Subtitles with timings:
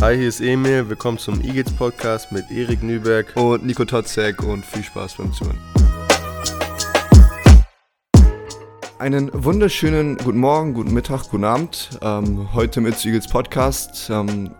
[0.00, 0.88] Hi, hier ist Emil.
[0.88, 5.58] Willkommen zum Eagles Podcast mit Erik Nüberg und Nico Totzek und viel Spaß beim Zuhören.
[8.98, 11.90] Einen wunderschönen guten Morgen, guten Mittag, guten Abend.
[12.02, 14.10] Ähm, heute mit Eagles Podcast.
[14.10, 14.50] Ähm,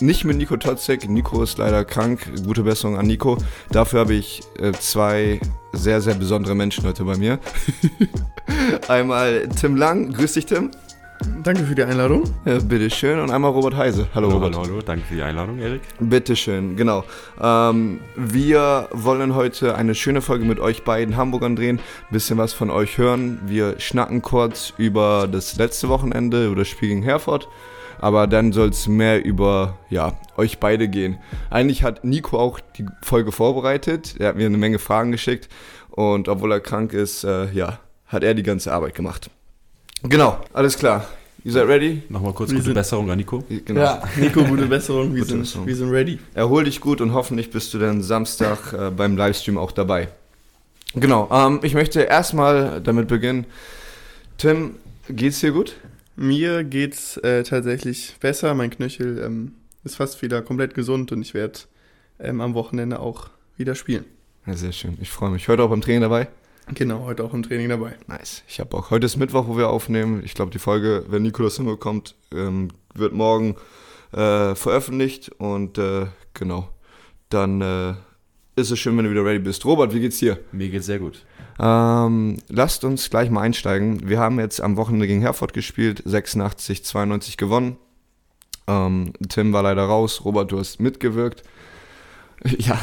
[0.00, 1.08] nicht mit Nico Totzek.
[1.08, 2.30] Nico ist leider krank.
[2.44, 3.38] Gute Besserung an Nico.
[3.70, 5.40] Dafür habe ich äh, zwei
[5.72, 7.38] sehr, sehr besondere Menschen heute bei mir.
[8.88, 10.12] Einmal Tim Lang.
[10.12, 10.70] Grüß dich, Tim.
[11.42, 12.24] Danke für die Einladung.
[12.46, 13.20] Ja, bitteschön.
[13.20, 14.06] Und einmal Robert Heise.
[14.14, 14.56] Hallo, hallo Robert.
[14.56, 14.82] Hallo, hallo.
[14.82, 15.82] Danke für die Einladung, Erik.
[15.98, 17.04] Bitteschön, genau.
[17.40, 21.78] Ähm, wir wollen heute eine schöne Folge mit euch beiden Hamburgern drehen.
[21.78, 23.40] Ein bisschen was von euch hören.
[23.44, 27.48] Wir schnacken kurz über das letzte Wochenende, über das Spiel gegen Herford.
[27.98, 31.18] Aber dann soll es mehr über ja, euch beide gehen.
[31.50, 34.14] Eigentlich hat Nico auch die Folge vorbereitet.
[34.18, 35.50] Er hat mir eine Menge Fragen geschickt.
[35.90, 39.30] Und obwohl er krank ist, äh, ja, hat er die ganze Arbeit gemacht.
[40.02, 41.06] Genau, alles klar.
[41.42, 42.02] Ihr seid ready?
[42.10, 43.42] Nochmal kurz Wir gute sind- Besserung an Nico.
[43.64, 43.80] Genau.
[43.80, 45.14] Ja, Nico, gute Besserung.
[45.14, 45.66] Wir, Gute sind, Besserung.
[45.66, 46.18] wir sind ready.
[46.34, 50.08] Erhol dich gut und hoffentlich bist du dann Samstag äh, beim Livestream auch dabei.
[50.94, 53.46] Genau, ähm, ich möchte erstmal damit beginnen.
[54.38, 54.76] Tim,
[55.08, 55.76] geht's dir gut?
[56.16, 58.54] Mir geht's äh, tatsächlich besser.
[58.54, 59.52] Mein Knöchel ähm,
[59.84, 61.60] ist fast wieder komplett gesund und ich werde
[62.18, 64.04] ähm, am Wochenende auch wieder spielen.
[64.46, 65.48] Ja, sehr schön, ich freue mich.
[65.48, 66.28] Heute auch beim Training dabei?
[66.74, 67.96] Genau, heute auch im Training dabei.
[68.06, 68.42] Nice.
[68.48, 70.22] Ich habe auch, heute ist Mittwoch, wo wir aufnehmen.
[70.24, 73.56] Ich glaube, die Folge, wenn Nikolas hinbekommt, ähm, wird morgen
[74.12, 75.30] äh, veröffentlicht.
[75.38, 76.68] Und äh, genau,
[77.28, 77.94] dann äh,
[78.56, 79.64] ist es schön, wenn du wieder ready bist.
[79.64, 80.38] Robert, wie geht's dir?
[80.52, 81.24] Mir geht's sehr gut.
[81.58, 84.08] Ähm, lasst uns gleich mal einsteigen.
[84.08, 87.76] Wir haben jetzt am Wochenende gegen Herford gespielt, 86, 92 gewonnen.
[88.66, 91.42] Ähm, Tim war leider raus, Robert, du hast mitgewirkt.
[92.58, 92.78] Ja,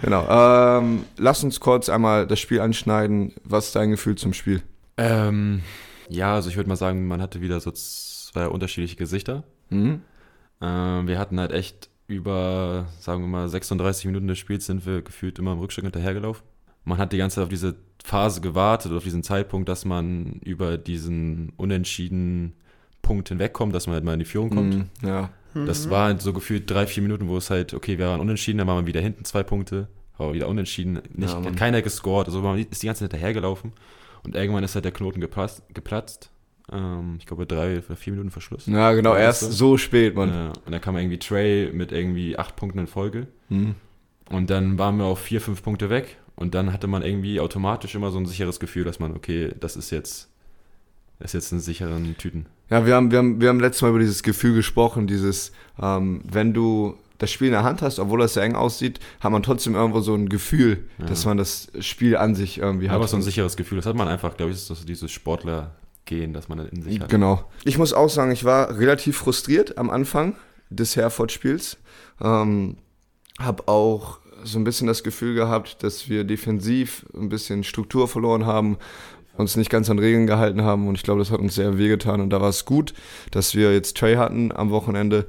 [0.00, 0.78] genau.
[0.78, 3.34] Ähm, lass uns kurz einmal das Spiel anschneiden.
[3.44, 4.62] Was ist dein Gefühl zum Spiel?
[4.96, 5.62] Ähm,
[6.08, 9.44] ja, also ich würde mal sagen, man hatte wieder so zwei unterschiedliche Gesichter.
[9.70, 10.00] Mhm.
[10.60, 15.02] Ähm, wir hatten halt echt über, sagen wir mal, 36 Minuten des Spiels sind wir
[15.02, 16.44] gefühlt immer im Rückschritt hinterhergelaufen.
[16.84, 20.76] Man hat die ganze Zeit auf diese Phase gewartet, auf diesen Zeitpunkt, dass man über
[20.78, 22.54] diesen unentschiedenen
[23.00, 24.74] Punkt hinwegkommt, dass man halt mal in die Führung kommt.
[24.74, 25.30] Mhm, Ja.
[25.54, 28.58] Das war halt so gefühlt drei, vier Minuten, wo es halt, okay, wir waren unentschieden,
[28.58, 32.26] dann waren wir wieder hinten zwei Punkte, aber wieder unentschieden, nicht, Ja, hat keiner gescored,
[32.26, 33.72] also man ist die ganze Zeit hinterhergelaufen
[34.24, 36.30] und irgendwann ist halt der Knoten geplatzt, geplatzt.
[36.72, 38.66] Ähm, ich glaube drei oder vier Minuten Verschluss.
[38.66, 39.76] Ja, genau, erst so.
[39.76, 40.28] spät, Mann.
[40.30, 43.74] Ja, und dann kam irgendwie Trey mit irgendwie acht Punkten in Folge Mhm.
[44.30, 47.94] und dann waren wir auf vier, fünf Punkte weg und dann hatte man irgendwie automatisch
[47.94, 50.30] immer so ein sicheres Gefühl, dass man, okay, das ist jetzt,
[51.24, 52.46] ist jetzt in sicheren Tüten.
[52.70, 56.22] Ja, wir haben, wir, haben, wir haben letztes Mal über dieses Gefühl gesprochen, dieses, ähm,
[56.24, 59.42] wenn du das Spiel in der Hand hast, obwohl das sehr eng aussieht, hat man
[59.42, 61.06] trotzdem irgendwo so ein Gefühl, Ja.
[61.06, 62.96] dass man das Spiel an sich irgendwie hat.
[62.96, 66.32] Aber so ein sicheres Gefühl, das hat man einfach, glaube ich, ist so dieses Sportler-Gehen,
[66.32, 67.08] dass man in sich hat.
[67.08, 67.44] Genau.
[67.64, 70.34] Ich muss auch sagen, ich war relativ frustriert am Anfang
[70.70, 71.76] des Herford-Spiels.
[72.20, 72.76] Ähm,
[73.38, 78.46] hab auch so ein bisschen das Gefühl gehabt, dass wir defensiv ein bisschen Struktur verloren
[78.46, 78.76] haben,
[79.36, 82.20] uns nicht ganz an Regeln gehalten haben und ich glaube, das hat uns sehr wehgetan
[82.20, 82.92] und da war es gut,
[83.30, 85.26] dass wir jetzt Trey hatten am Wochenende,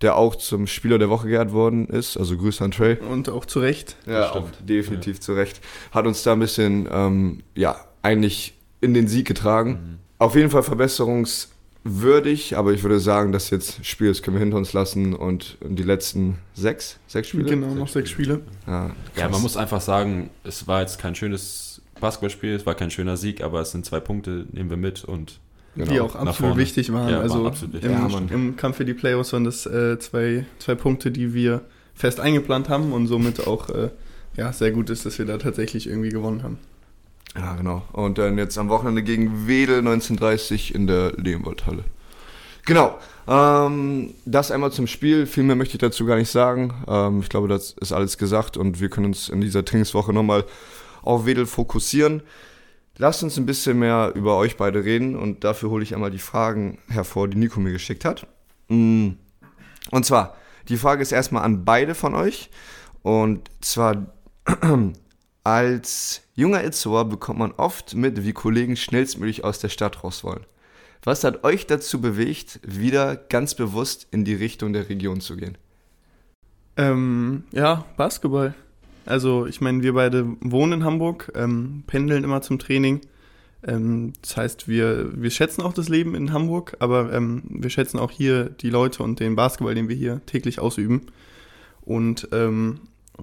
[0.00, 2.16] der auch zum Spieler der Woche geehrt worden ist.
[2.16, 2.96] Also Grüße an Trey.
[2.98, 3.96] Und auch zu Recht.
[4.06, 5.60] Ja, auch definitiv zu Recht.
[5.92, 9.98] Hat uns da ein bisschen, ähm, ja, eigentlich in den Sieg getragen.
[10.18, 14.56] Auf jeden Fall verbesserungswürdig, aber ich würde sagen, das jetzt Spiel, das können wir hinter
[14.56, 17.44] uns lassen und die letzten sechs, sechs Spiele?
[17.44, 18.40] Genau, noch sechs Spiele.
[18.66, 19.30] Ja, Ja, krass.
[19.32, 21.73] man muss einfach sagen, es war jetzt kein schönes
[22.04, 25.40] Basketballspiel, es war kein schöner Sieg, aber es sind zwei Punkte, nehmen wir mit und
[25.76, 25.90] Genau.
[25.90, 26.56] Die auch nach absolut vorne.
[26.58, 27.08] wichtig waren.
[27.10, 27.90] Ja, also absolut wichtig.
[27.90, 31.62] im, Ja, im Kampf für die Playoffs waren das äh, zwei, zwei Punkte, die wir
[31.94, 33.88] fest eingeplant haben und somit auch äh,
[34.36, 36.58] ja, sehr gut ist, dass wir da tatsächlich irgendwie gewonnen haben.
[37.36, 37.82] Ja, genau.
[37.92, 41.82] Und dann jetzt am Wochenende gegen Wedel 1930 in der Leonwaldhalle.
[42.66, 42.96] Genau.
[43.26, 45.26] Ähm, das einmal zum Spiel.
[45.26, 46.72] Viel mehr möchte ich dazu gar nicht sagen.
[46.86, 50.44] Ähm, ich glaube, das ist alles gesagt und wir können uns in dieser Trainingswoche nochmal
[51.04, 52.22] auf Wedel fokussieren.
[52.96, 56.18] Lasst uns ein bisschen mehr über euch beide reden und dafür hole ich einmal die
[56.18, 58.26] Fragen hervor, die Nico mir geschickt hat.
[58.68, 59.10] Mm.
[59.90, 60.36] Und zwar,
[60.68, 62.50] die Frage ist erstmal an beide von euch.
[63.02, 64.06] Und zwar
[65.44, 70.46] als junger Itzehoer bekommt man oft mit, wie Kollegen schnellstmöglich aus der Stadt raus wollen.
[71.02, 75.58] Was hat euch dazu bewegt, wieder ganz bewusst in die Richtung der Region zu gehen?
[76.76, 78.54] Ähm, ja, Basketball.
[79.06, 83.00] Also ich meine, wir beide wohnen in Hamburg, ähm, pendeln immer zum Training.
[83.66, 87.98] Ähm, das heißt, wir, wir schätzen auch das Leben in Hamburg, aber ähm, wir schätzen
[87.98, 91.02] auch hier die Leute und den Basketball, den wir hier täglich ausüben.
[91.82, 92.80] Und ähm,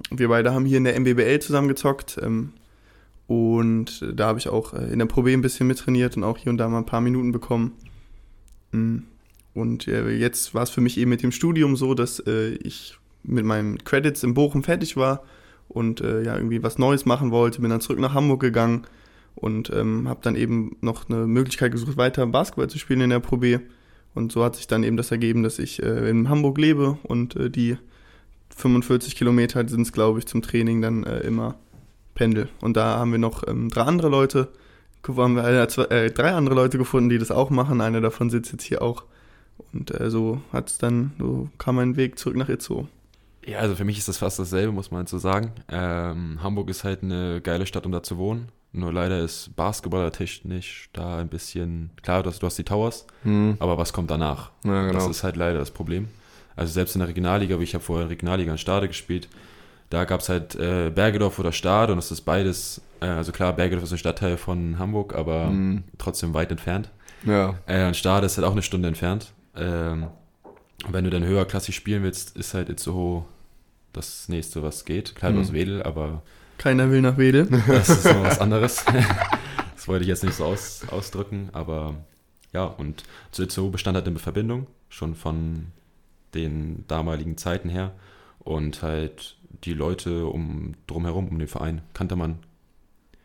[0.09, 2.19] wir beide haben hier in der MBBL zusammengezockt.
[2.21, 2.53] Ähm,
[3.27, 6.37] und da habe ich auch äh, in der Pro B ein bisschen mittrainiert und auch
[6.37, 7.73] hier und da mal ein paar Minuten bekommen.
[8.71, 8.97] Mm.
[9.53, 12.97] Und äh, jetzt war es für mich eben mit dem Studium so, dass äh, ich
[13.23, 15.23] mit meinen Credits in Bochum fertig war
[15.73, 17.61] und äh, ja irgendwie was Neues machen wollte.
[17.61, 18.85] Bin dann zurück nach Hamburg gegangen
[19.35, 23.19] und ähm, habe dann eben noch eine Möglichkeit gesucht, weiter Basketball zu spielen in der
[23.19, 23.59] Pro B.
[24.13, 27.35] Und so hat sich dann eben das ergeben, dass ich äh, in Hamburg lebe und
[27.35, 27.77] äh, die
[28.55, 31.55] 45 Kilometer sind es, glaube ich, zum Training dann äh, immer
[32.13, 32.49] pendel.
[32.59, 34.49] Und da haben wir noch ähm, drei andere Leute,
[35.07, 37.79] haben wir äh, zwei, äh, drei andere Leute gefunden, die das auch machen.
[37.79, 39.05] Einer davon sitzt jetzt hier auch.
[39.73, 42.87] Und so hat es dann, so kam mein Weg zurück nach Itzehoe.
[43.45, 45.51] Ja, also für mich ist das fast dasselbe, muss man halt so sagen.
[45.69, 48.49] Ähm, Hamburg ist halt eine geile Stadt, um da zu wohnen.
[48.73, 53.57] Nur leider ist basketballertechnisch da ein bisschen, klar, du hast, du hast die Towers, Hm.
[53.59, 54.51] aber was kommt danach?
[54.63, 54.93] Ja, genau.
[54.93, 56.07] Das ist halt leider das Problem.
[56.55, 59.27] Also selbst in der Regionalliga, wie ich habe vorher in der Regionalliga in Stade gespielt,
[59.89, 63.51] da gab es halt äh, Bergedorf oder Stade und das ist beides, äh, also klar,
[63.53, 65.83] Bergedorf ist ein Stadtteil von Hamburg, aber Hm.
[65.97, 66.89] trotzdem weit entfernt.
[67.25, 67.55] Ja.
[67.67, 69.33] Äh, und Stade ist halt auch eine Stunde entfernt.
[69.55, 70.07] Ähm,
[70.89, 73.25] wenn du dann höherklassig spielen willst, ist halt Itzehoe
[73.93, 75.15] das nächste, was geht.
[75.15, 75.39] Klar, Mhm.
[75.39, 76.23] hast Wedel, aber
[76.57, 77.47] Keiner will nach Wedel.
[77.67, 78.85] das ist noch was anderes.
[79.75, 81.95] das wollte ich jetzt nicht so aus, ausdrücken, aber
[82.53, 85.67] ja, und zu Itzehoe bestand halt eine Verbindung, schon von
[86.33, 87.93] den damaligen Zeiten her.
[88.39, 92.39] Und halt die Leute um drumherum, um den Verein, kannte man.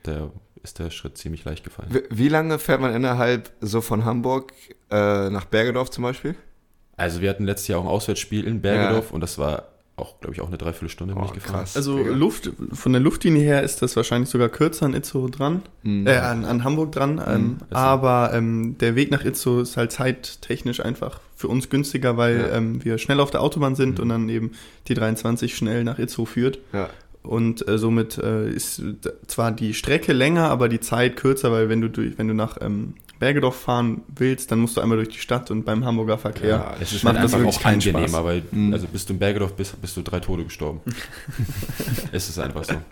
[0.02, 0.30] Da
[0.62, 1.88] ist der Schritt ziemlich leicht gefallen.
[1.92, 4.52] Wie, wie lange fährt man innerhalb so von Hamburg
[4.90, 6.34] äh, nach Bergedorf zum Beispiel?
[6.96, 9.64] Also wir hatten letztes Jahr auch ein Auswärtsspiel in Bergedorf und das war
[9.98, 11.60] auch, glaube ich, auch eine Dreiviertelstunde bin Oh, ich gefahren.
[11.60, 11.74] krass.
[11.76, 12.10] Also Digga.
[12.10, 16.06] Luft, von der Luftlinie her ist das wahrscheinlich sogar kürzer an Itzehoe dran, Hm.
[16.06, 17.18] äh, an, an Hamburg dran.
[17.26, 17.76] Ähm, ist so.
[17.76, 22.56] aber ähm, der Weg nach Itzehoe ist halt zeittechnisch einfach für uns günstiger, weil Ja.
[22.56, 24.02] ähm, wir schnell auf der Autobahn sind Mhm.
[24.02, 24.50] und dann eben
[24.88, 26.58] die 23 schnell nach Itzehoe führt.
[26.74, 26.90] Ja.
[27.22, 28.82] Und äh, somit äh, ist
[29.26, 32.58] zwar die Strecke länger, aber die Zeit kürzer, weil wenn du durch, wenn du nach
[32.60, 36.48] ähm, Bergedorf fahren willst, dann musst du einmal durch die Stadt und beim Hamburger Verkehr.
[36.48, 38.24] Ja, es ist macht halt das einfach wirklich auch keinen angenehmer, Spaß.
[38.24, 38.72] weil Mhm.
[38.72, 40.80] also bis du in Bergedorf bist, bist du drei Tode gestorben.
[42.12, 42.74] es ist einfach so.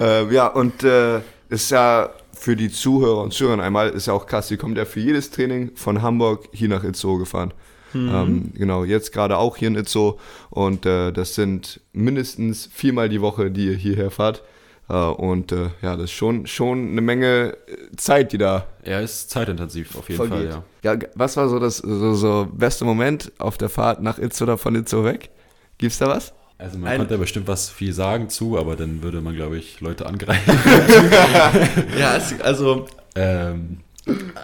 [0.00, 1.20] Äh, ja, und äh,
[1.50, 4.86] ist ja für die Zuhörer und Zuhörer einmal, ist ja auch krass, die kommt ja
[4.86, 7.52] für jedes Training von Hamburg hier nach Itzehoe gefahren.
[7.92, 10.16] Ähm, genau, jetzt gerade auch hier in Itzehoe
[10.48, 14.42] und äh, das sind mindestens viermal die Woche, die ihr hierher fahrt.
[14.90, 19.00] Äh, und äh, ja, das ist schon, schon eine Menge äh, Zeit, die da Er
[19.02, 20.52] ist zeitintensiv auf jeden vergeht.
[20.52, 20.94] Fall, ja.
[20.94, 24.58] Ja, was war so das so, so beste Moment auf der Fahrt nach Itzehoe oder
[24.58, 25.30] von Itzehoe weg?
[25.78, 26.32] Gibt's da was?
[26.58, 29.80] Also man Ein- konnte bestimmt was viel sagen zu, aber dann würde man, glaube ich,
[29.80, 30.58] Leute angreifen.
[31.98, 33.78] Ja, also ähm,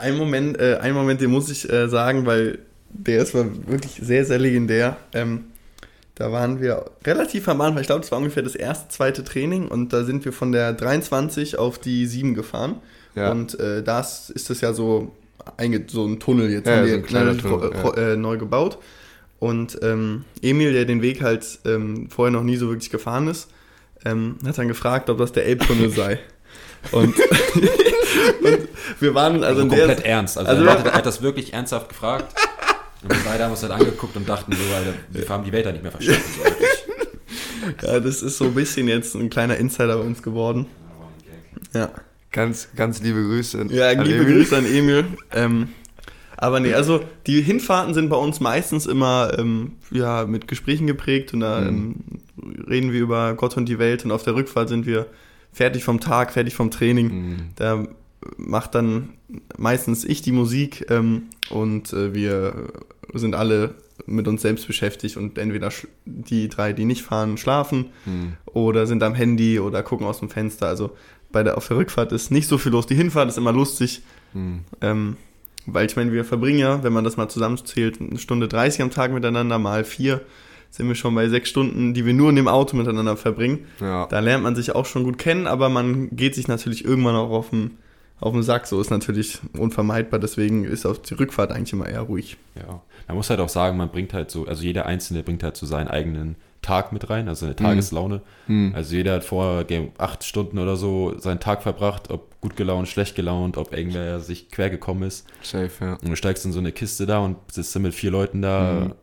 [0.01, 2.61] Ein Moment, äh, ein Moment, den muss ich äh, sagen, weil
[2.91, 4.97] der ist wirklich sehr, sehr legendär.
[5.13, 5.47] Ähm,
[6.17, 9.69] da waren wir relativ am Anfang, ich glaube, das war ungefähr das erste, zweite Training
[9.69, 12.77] und da sind wir von der 23 auf die 7 gefahren.
[13.15, 13.31] Ja.
[13.31, 15.13] Und äh, das ist das ja so,
[15.89, 18.79] so ein Tunnel jetzt, Ja, haben so die ein Tunnel, ro- äh, neu gebaut.
[19.39, 23.49] Und ähm, Emil, der den Weg halt ähm, vorher noch nie so wirklich gefahren ist,
[24.05, 26.19] ähm, hat dann gefragt, ob das der Elbtunnel sei.
[26.93, 27.15] Und,
[28.43, 28.59] und
[29.01, 30.39] wir waren also also in der, komplett ernst.
[30.39, 32.33] Also, also- er, hat, er hat das wirklich ernsthaft gefragt.
[33.03, 35.67] Und wir beide haben uns halt angeguckt und dachten so, Alter, wir haben die Welt
[35.67, 36.23] da nicht mehr verstanden.
[37.81, 37.87] So.
[37.87, 40.67] Ja, das ist so ein bisschen jetzt ein kleiner Insider bei uns geworden.
[41.75, 41.91] Ja,
[42.37, 43.67] Ganz, ganz liebe Grüße.
[43.71, 44.35] ja an liebe Emil.
[44.35, 45.07] Grüße an Emil.
[45.33, 45.69] Ähm,
[46.37, 51.33] aber nee, also die Hinfahrten sind bei uns meistens immer ähm, ja, mit Gesprächen geprägt
[51.33, 51.95] und da ähm,
[52.69, 55.07] reden wir über Gott und die Welt und auf der Rückfahrt sind wir
[55.51, 57.07] fertig vom Tag, fertig vom Training.
[57.09, 57.37] Mhm.
[57.57, 57.87] Da
[58.37, 59.11] macht dann
[59.57, 62.55] meistens ich die Musik ähm, und äh, wir
[63.15, 63.75] sind alle
[64.07, 65.71] mit uns selbst beschäftigt und entweder
[66.05, 68.35] die drei, die nicht fahren, schlafen Mhm.
[68.47, 70.67] oder sind am Handy oder gucken aus dem Fenster.
[70.69, 70.91] Also
[71.33, 72.87] bei der, auf der Rückfahrt ist nicht so viel los.
[72.87, 74.03] Die Hinfahrt ist immer lustig,
[74.35, 74.61] Mhm.
[74.81, 75.17] ähm,
[75.67, 78.91] weil ich meine, wir verbringen ja, wenn man das mal zusammenzählt, eine Stunde 30 am
[78.91, 80.21] Tag miteinander, mal vier,
[80.71, 83.61] sind wir schon bei sechs Stunden, die wir nur in dem Auto miteinander verbringen.
[83.81, 84.07] Ja.
[84.07, 87.31] Da lernt man sich auch schon gut kennen, aber man geht sich natürlich irgendwann auch
[87.31, 87.79] auf den,
[88.21, 88.67] auf den Sack.
[88.67, 92.37] So ist natürlich unvermeidbar, deswegen ist auf die Rückfahrt eigentlich immer eher ruhig.
[92.57, 95.57] Ja, man muss halt auch sagen, man bringt halt so, also jeder Einzelne bringt halt
[95.57, 98.23] so seinen eigenen Tag mit rein, also seine Tageslaune.
[98.49, 98.73] Mhm.
[98.75, 102.89] Also jeder hat vor Game acht Stunden oder so seinen Tag verbracht, ob gut gelaunt,
[102.89, 105.27] schlecht gelaunt, ob irgendwer sich quer gekommen ist.
[105.43, 105.93] Safe, ja.
[105.95, 108.87] Und du steigst in so eine Kiste da und sitzt dann mit vier Leuten da,
[108.87, 108.95] Mhm.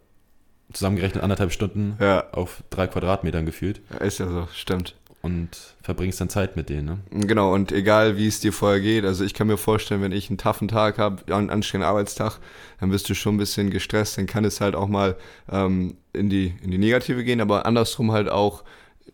[0.73, 4.95] zusammengerechnet anderthalb Stunden Ja, auf drei Quadratmetern gefühlt ist ja so, stimmt.
[5.23, 5.49] Und
[5.81, 6.85] verbringst dann Zeit mit denen.
[6.85, 7.25] Ne?
[7.25, 10.29] Genau, und egal wie es dir vorher geht, also ich kann mir vorstellen, wenn ich
[10.29, 12.39] einen taffen Tag habe, einen anstrengenden Arbeitstag,
[12.81, 15.15] dann bist du schon ein bisschen gestresst, dann kann es halt auch mal
[15.49, 18.63] ähm, in, die, in die Negative gehen, aber andersrum halt auch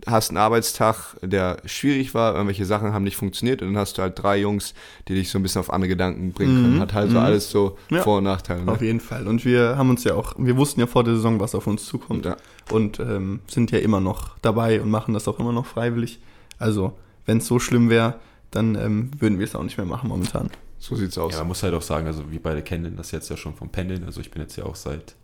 [0.08, 4.02] hast einen Arbeitstag, der schwierig war, irgendwelche Sachen haben nicht funktioniert und dann hast du
[4.02, 4.74] halt drei Jungs,
[5.10, 6.76] die dich so ein bisschen auf andere Gedanken bringen können.
[6.76, 6.80] Mhm.
[6.80, 7.24] Hat halt so Mhm.
[7.26, 8.02] alles so Ja.
[8.02, 8.64] Vor- und Nachteile.
[8.64, 8.72] Ne?
[8.72, 9.28] Auf jeden Fall.
[9.28, 11.86] Und wir haben uns ja auch, wir wussten ja vor der Saison, was auf uns
[11.86, 12.24] zukommt.
[12.26, 12.38] Ja.
[12.72, 16.20] Und ähm, sind ja immer noch dabei und machen das auch immer noch freiwillig.
[16.58, 18.16] Also, wenn es so schlimm wäre,
[18.52, 20.50] dann ähm, würden wir es auch nicht mehr machen momentan.
[20.80, 21.34] So sieht's aus.
[21.34, 23.70] Ja, man muss halt auch sagen, also wir beide kennen das jetzt ja schon vom
[23.70, 24.04] Pendeln.
[24.06, 25.16] Also ich bin jetzt ja auch seit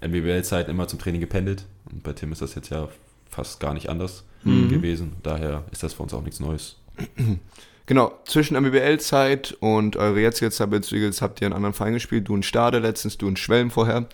[0.00, 1.66] NBBL-Zeiten immer zum Training gependelt.
[1.90, 2.88] Und bei Tim ist das jetzt ja
[3.28, 4.68] fast gar nicht anders Mhm.
[4.70, 5.12] gewesen.
[5.22, 6.76] Daher ist das für uns auch nichts Neues.
[7.86, 12.28] Genau, zwischen MBBL-Zeit und eure jetzige Zeit bei habt ihr einen anderen Verein gespielt.
[12.28, 14.06] Du in Stade letztens, du in Schwelm vorher.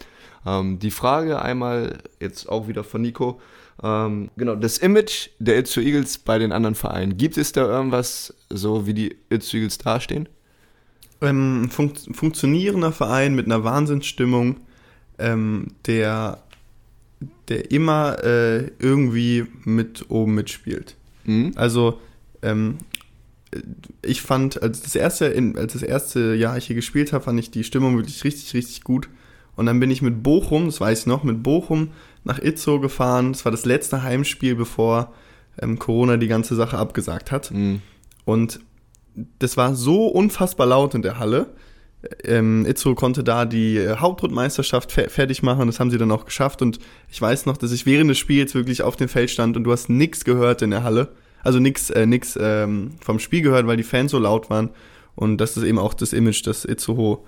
[0.46, 3.40] Ähm, die Frage einmal jetzt auch wieder von Nico.
[3.82, 7.16] Ähm, genau, das Image der Itzu Eagles bei den anderen Vereinen.
[7.16, 10.28] Gibt es da irgendwas, so wie die Itzu Eagles dastehen?
[11.20, 14.58] Ähm, fun funktionierender Verein mit einer Wahnsinnsstimmung,
[15.18, 16.42] ähm, der,
[17.48, 20.94] der immer äh, irgendwie mit oben mitspielt.
[21.24, 21.52] Mhm.
[21.56, 22.00] Also,
[22.42, 22.78] ähm,
[24.02, 27.50] ich fand, als das, erste, als das erste Jahr ich hier gespielt habe, fand ich
[27.50, 29.08] die Stimmung wirklich richtig, richtig gut.
[29.56, 31.88] Und dann bin ich mit Bochum, das weiß ich noch, mit Bochum
[32.24, 33.32] nach Itzo gefahren.
[33.32, 35.12] Das war das letzte Heimspiel, bevor
[35.60, 37.50] ähm, Corona die ganze Sache abgesagt hat.
[37.50, 37.80] Mhm.
[38.24, 38.60] Und
[39.38, 41.46] das war so unfassbar laut in der Halle.
[42.22, 46.24] Ähm, Itzo konnte da die äh, Hauptrundmeisterschaft fe fertig machen, das haben sie dann auch
[46.24, 46.62] geschafft.
[46.62, 46.78] Und
[47.10, 49.72] ich weiß noch, dass ich während des Spiels wirklich auf dem Feld stand und du
[49.72, 51.08] hast nichts gehört in der Halle.
[51.42, 54.70] Also nichts äh, nix, ähm, vom Spiel gehört, weil die Fans so laut waren.
[55.14, 57.20] Und das ist eben auch das Image, das Itzehoe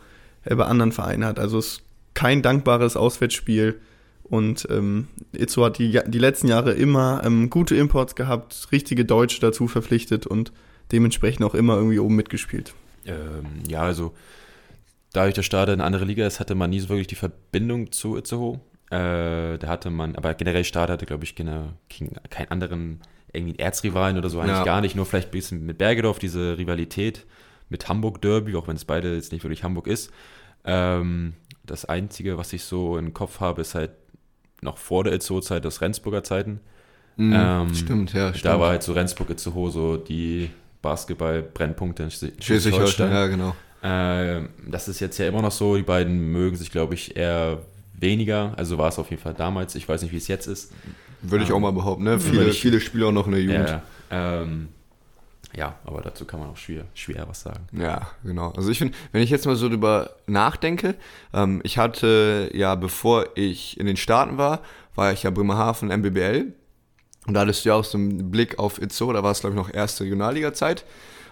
[0.45, 1.39] äh, bei anderen Vereinen hat.
[1.39, 1.83] Also es
[2.19, 3.81] kein dankbares Auswärtsspiel.
[4.25, 9.41] Und ähm, Itzehoe hat die, die letzten Jahre immer ähm, gute Imports gehabt, richtige Deutsche
[9.41, 10.51] dazu verpflichtet und
[10.91, 12.75] dementsprechend auch immer irgendwie oben mitgespielt.
[13.07, 14.15] Ähm, ja, also
[15.13, 18.17] dadurch, dass Stade eine andere Liga ist, hatte man nie so wirklich die Verbindung zu
[18.17, 18.59] Itzehoe.
[18.91, 21.75] Äh, da hatte man, aber generell Stade hatte, glaube ich, keine,
[22.31, 23.01] keinen anderen
[23.33, 24.65] irgendwie Erzrivalen oder so, eigentlich Ja.
[24.65, 24.97] gar nicht.
[24.97, 27.27] Nur vielleicht ein bisschen mit Bergedorf, diese Rivalität
[27.69, 30.11] mit Hamburg Derby, auch wenn es beide jetzt nicht wirklich Hamburg ist.
[30.65, 31.35] Ähm,
[31.71, 33.91] das Einzige, was ich so im Kopf habe, ist halt
[34.63, 36.61] noch vor der Itzehoe-Zeit, das Rendsburger Zeiten.
[37.17, 37.33] Mhm.
[37.37, 38.45] Ähm, stimmt, ja, stimmt.
[38.45, 40.51] Da war halt so Rendsburg Itzehoe so die
[40.83, 43.55] Basketball-Brennpunkte in Schleswig- Schleswig-Holstein, ja, genau.
[43.83, 45.77] äh, das ist jetzt ja immer noch so.
[45.77, 47.59] Die beiden mögen sich, glaube ich, eher
[47.99, 48.53] weniger.
[48.57, 49.75] Also war es auf jeden Fall damals.
[49.75, 50.73] Ich weiß nicht, wie es jetzt ist.
[51.23, 52.21] Würde ich Ähm, auch mal behaupten, ne?
[52.21, 53.69] Viele, ich- viele Spieler auch noch in der Jugend.
[53.69, 53.83] Ja,
[54.43, 54.69] ähm,
[55.55, 57.67] ja, aber dazu kann man auch schwer, schwer was sagen.
[57.73, 58.50] Ja, genau.
[58.50, 60.95] Also ich finde, wenn ich jetzt mal so drüber nachdenke,
[61.33, 64.61] ähm, ich hatte ja, bevor ich in den Staaten war,
[64.95, 66.52] war ich ja Bremerhaven MBBL.
[67.26, 69.55] Und da hattest du ja auch so einen Blick auf Itzo, da war es, glaube
[69.55, 70.85] ich, noch erste Regionalliga-Zeit.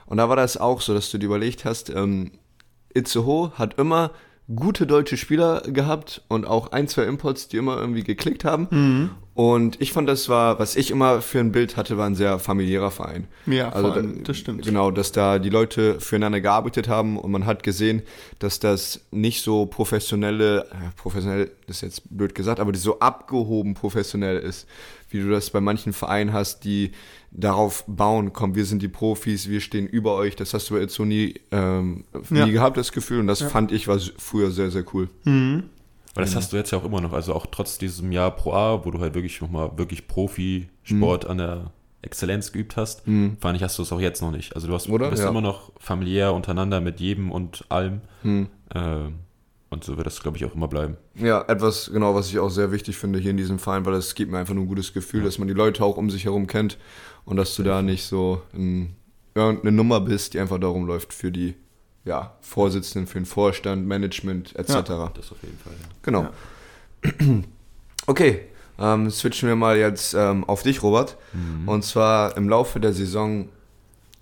[0.06, 2.32] Und da war das auch so, dass du dir überlegt hast, ähm,
[2.94, 4.12] Itzehoe hat immer
[4.54, 8.68] gute deutsche Spieler gehabt und auch ein, zwei Imports, die immer irgendwie geklickt haben.
[9.36, 12.38] Und ich fand, das war, was ich immer für ein Bild hatte, war ein sehr
[12.38, 13.28] familiärer Verein.
[13.44, 14.64] Ja, Also allem, da- das stimmt.
[14.64, 18.00] Genau, dass da die Leute füreinander gearbeitet haben und man hat gesehen,
[18.38, 23.74] dass das nicht so professionelle, äh, professionell ist jetzt blöd gesagt, aber die so abgehoben
[23.74, 24.66] professionell ist,
[25.10, 26.92] wie du das bei manchen Vereinen hast, die
[27.30, 30.34] darauf bauen, komm, wir sind die Profis, wir stehen über euch.
[30.36, 32.46] Das hast du jetzt so nie, ähm, nie Ja.
[32.46, 33.20] gehabt, das Gefühl.
[33.20, 35.10] Und das fand ich war früher sehr, sehr cool.
[35.24, 35.64] Mhm.
[36.16, 37.12] Aber das hast du jetzt ja auch immer noch.
[37.12, 41.38] Also auch trotz diesem Jahr Pro A, wo du halt wirklich nochmal wirklich Profisport an
[41.38, 41.70] der
[42.02, 43.02] Exzellenz geübt hast,
[43.40, 44.54] fand ich, hast du es auch jetzt noch nicht.
[44.54, 45.10] Also du hast, Oder?
[45.10, 45.28] bist Ja.
[45.28, 48.00] immer noch familiär untereinander mit jedem und allem.
[48.22, 48.46] Hm.
[48.74, 49.14] Ähm,
[49.68, 50.96] und so wird das, glaube ich, auch immer bleiben.
[51.16, 54.14] Ja, etwas, genau, was ich auch sehr wichtig finde hier in diesem Verein, weil es
[54.14, 56.46] gibt mir einfach nur ein gutes Gefühl, dass man die Leute auch um sich herum
[56.46, 56.78] kennt
[57.24, 58.94] und dass du da nicht so ein,
[59.34, 61.56] irgendeine Nummer bist, die einfach darum läuft für die
[62.06, 64.72] ja, Vorsitzenden, für den Vorstand, Management etc.
[65.14, 65.74] Das auf jeden Fall.
[65.80, 65.88] Ja.
[66.02, 66.22] Genau.
[66.22, 67.42] Ja.
[68.08, 68.42] Okay,
[68.78, 71.16] ähm, switchen wir mal jetzt ähm, auf dich, Robert.
[71.32, 71.68] Mhm.
[71.68, 73.48] Und zwar im Laufe der Saison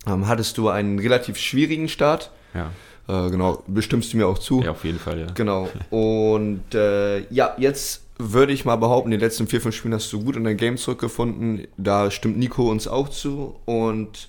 [0.07, 2.31] ähm, hattest du einen relativ schwierigen Start.
[2.55, 2.71] Ja.
[3.09, 4.63] Äh, genau, bestimmst du mir auch zu.
[4.63, 5.27] ja, auf jeden Fall, ja.
[5.35, 5.69] Genau.
[5.91, 10.23] Und äh, ja, jetzt würde ich mal behaupten, die letzten vier, fünf Spiele hast du
[10.25, 11.67] gut in dein Game zurückgefunden.
[11.77, 13.57] Da stimmt Nico uns auch zu.
[13.67, 14.29] Und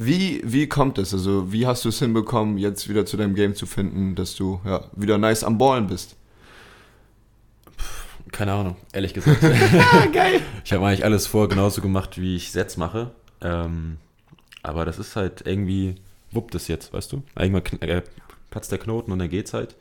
[0.00, 1.12] wie, wie kommt es?
[1.12, 4.60] Also, wie hast du es hinbekommen, jetzt wieder zu deinem Game zu finden, dass du
[4.64, 6.14] ja, wieder nice am Ballen bist?
[8.30, 9.40] Keine Ahnung, ehrlich gesagt.
[10.12, 10.40] Geil.
[10.64, 13.10] Ich habe eigentlich alles vor genauso gemacht, wie ich es jetzt mache.
[13.40, 13.96] Ähm,
[14.62, 15.96] aber das ist halt irgendwie,
[16.30, 17.24] wuppt es jetzt, weißt du?
[17.36, 18.02] Irgendwann äh,
[18.50, 19.74] platzt der Knoten und dann geht's halt.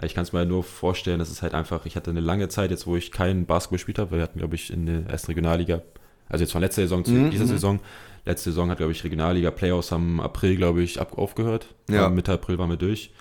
[0.00, 2.48] Ich kann es mir halt nur vorstellen, das ist halt einfach, ich hatte eine lange
[2.48, 4.14] Zeit jetzt, wo ich keinen Basketball gespielt habe.
[4.14, 5.82] Wir hatten, glaube ich, in der ersten Regionalliga,
[6.28, 7.48] also jetzt von letzter Saison zu Mhm, dieser mhm.
[7.48, 7.80] Saison,
[8.24, 11.74] letzte Saison hat, glaube ich, Regionalliga Playoffs am April, glaube ich, ab, aufgehört.
[11.88, 12.08] Ja.
[12.08, 13.12] Mitte April waren wir durch.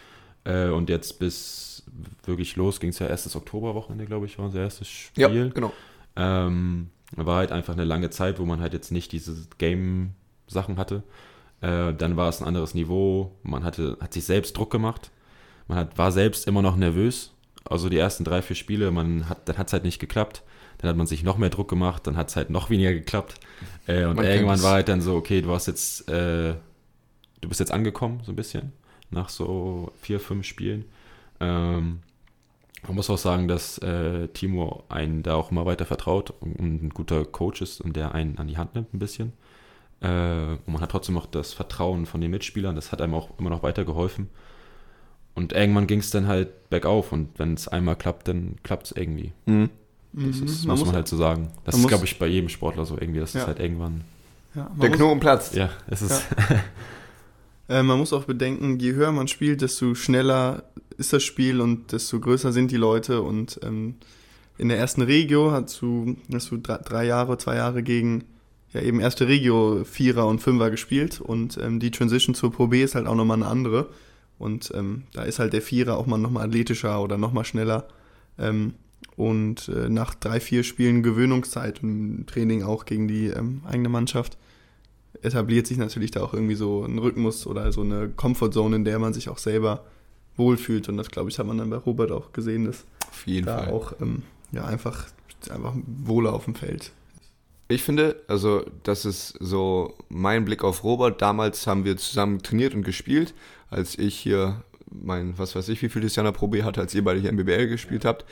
[0.44, 1.84] Äh, und jetzt bis
[2.26, 5.52] wirklich los ging es ja erstes Oktoberwochenende, glaube ich, war unser erstes Ja, Spiel.
[5.54, 5.72] genau.
[6.16, 11.04] Ähm, War halt einfach eine lange Zeit, wo man halt jetzt nicht diese Game-Sachen hatte.
[11.62, 13.32] Äh, dann war es ein anderes Niveau.
[13.44, 15.12] Man hatte, hat sich selbst Druck gemacht.
[15.68, 17.32] Man hat, war selbst immer noch nervös.
[17.68, 20.44] Also die ersten drei, vier Spiele, man hat, dann hat es halt nicht geklappt.
[20.78, 23.36] Dann hat man sich noch mehr Druck gemacht, dann hat es halt noch weniger geklappt.
[23.88, 26.56] Äh, und Man irgendwann war halt dann so, okay, du hast jetzt, äh,
[27.42, 28.72] du bist jetzt angekommen, so ein bisschen,
[29.12, 30.86] nach so vier, fünf Spielen.
[31.40, 32.00] Ähm,
[32.88, 36.90] man muss auch sagen, dass äh, Timo einen da auch immer weiter vertraut und ein
[36.90, 39.34] guter Coach ist und der einen an die Hand nimmt ein bisschen.
[40.02, 40.08] Äh,
[40.66, 43.50] und man hat trotzdem noch das Vertrauen von den Mitspielern, das hat einem auch immer
[43.50, 44.30] noch weitergeholfen.
[45.34, 48.92] Und irgendwann ging es dann halt bergauf und wenn es einmal klappt, dann klappt es
[48.94, 49.34] irgendwie.
[49.46, 49.70] Mhm.
[50.16, 50.46] Das Mhm.
[50.46, 51.50] ist, Man muss man halt so sagen.
[51.66, 53.20] Das ist, glaube ich, bei jedem Sportler so irgendwie.
[53.20, 53.42] Das Ja.
[53.42, 54.02] ist halt irgendwann.
[54.56, 55.56] ja, man Der Knoten platzt.
[55.56, 56.24] Ja, es ist.
[57.68, 60.66] Äh, man muss auch bedenken, je höher man spielt, desto schneller
[61.00, 63.24] ist das Spiel und desto größer sind die Leute.
[63.24, 63.96] Und ähm,
[64.60, 68.26] in der ersten Regio hast du, hast du drei, drei Jahre, zwei Jahre gegen
[68.72, 72.84] ja eben erste Regio Vierer und Fünfer gespielt und ähm, die Transition zur Pro B
[72.84, 73.88] ist halt auch nochmal eine andere.
[74.38, 77.88] Und ähm, da ist halt der Vierer auch mal nochmal athletischer oder nochmal schneller.
[78.38, 78.76] Ähm,
[79.16, 84.38] und äh, nach drei, vier Spielen Gewöhnungszeit im Training auch gegen die ähm, eigene Mannschaft
[85.22, 89.00] etabliert sich natürlich da auch irgendwie so ein Rhythmus oder so eine Comfortzone, in der
[89.00, 89.84] man sich auch selber
[90.38, 90.90] wohlfühlt.
[90.90, 93.60] Und das, glaube ich, hat man dann bei Robert auch gesehen, dass Auf jeden da
[93.60, 93.74] Fall.
[93.74, 95.08] auch ähm, ja, einfach,
[95.50, 96.92] einfach wohler auf dem Feld.
[97.68, 101.22] Ich finde, also das ist so mein Blick auf Robert.
[101.22, 103.34] Damals haben wir zusammen trainiert und gespielt,
[103.70, 106.62] als ich hier mein, was weiß ich, wie viel das Jahr in der Pro B
[106.62, 108.24] hatte, als ihr beide hier im BBL gespielt habt.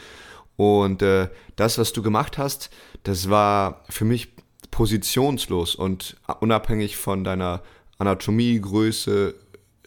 [0.56, 2.70] Und äh, das, was du gemacht hast,
[3.04, 4.30] das war für mich
[4.72, 7.62] positionslos und unabhängig von deiner
[7.98, 9.36] Anatomie, Größe,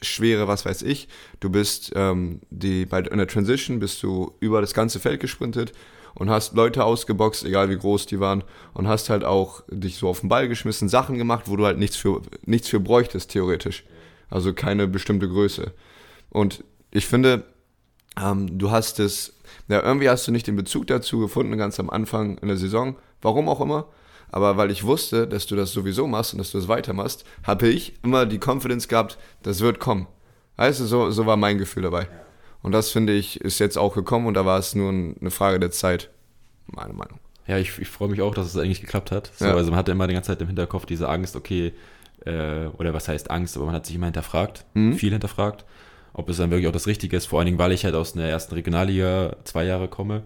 [0.03, 1.09] Schwere, was weiß ich.
[1.41, 5.73] Du bist ähm, die, bei, in der Transition bist du über das ganze Feld gesprintet
[6.15, 8.45] und hast Leute ausgeboxt, egal wie groß die waren,
[8.75, 11.79] und hast halt auch dich so auf den Ball geschmissen, Sachen gemacht, wo du halt
[11.79, 13.85] nichts für, nichts für bräuchtest, theoretisch.
[14.31, 15.73] Also keine bestimmte Größe.
[16.31, 17.45] Und ich finde,
[18.21, 19.35] ähm, du hast es,
[19.69, 22.97] ja, irgendwie hast du nicht den Bezug dazu gefunden, ganz am Anfang in der Saison,
[23.23, 23.87] warum auch immer.
[24.31, 27.69] Aber weil ich wusste, dass du das sowieso machst und dass du es weitermachst, habe
[27.69, 30.07] ich immer die Confidence gehabt, das wird kommen.
[30.57, 32.09] Weißt du, so, so war mein Gefühl dabei.
[32.63, 35.31] Und das finde ich, ist jetzt auch gekommen und da war es nur ein- eine
[35.31, 36.11] Frage der Zeit.
[36.67, 37.21] Meine Meinung.
[37.47, 39.31] Ja, ich, ich freue mich auch, dass es eigentlich geklappt hat.
[39.37, 39.55] So, Ja.
[39.55, 41.73] Also man hatte immer die ganze Zeit im Hinterkopf diese Angst, okay,
[42.25, 44.95] äh, oder was heißt Angst, aber man hat sich immer hinterfragt, Mhm.
[44.95, 45.65] viel hinterfragt,
[46.19, 48.15] ob es dann wirklich auch das Richtige ist, vor allen Dingen, weil ich halt aus
[48.15, 50.23] einer ersten Regionalliga zwei Jahre komme,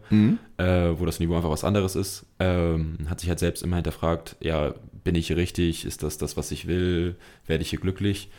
[0.57, 0.65] äh,
[0.97, 4.73] wo das Niveau einfach was anderes ist, ähm, hat sich halt selbst immer hinterfragt, ja,
[5.03, 7.17] bin ich hier richtig, ist das das, was ich will,
[7.49, 8.31] werde ich hier glücklich?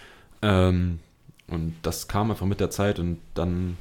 [0.42, 1.00] Ähm,
[1.48, 3.76] und das kam einfach mit der Zeit und dann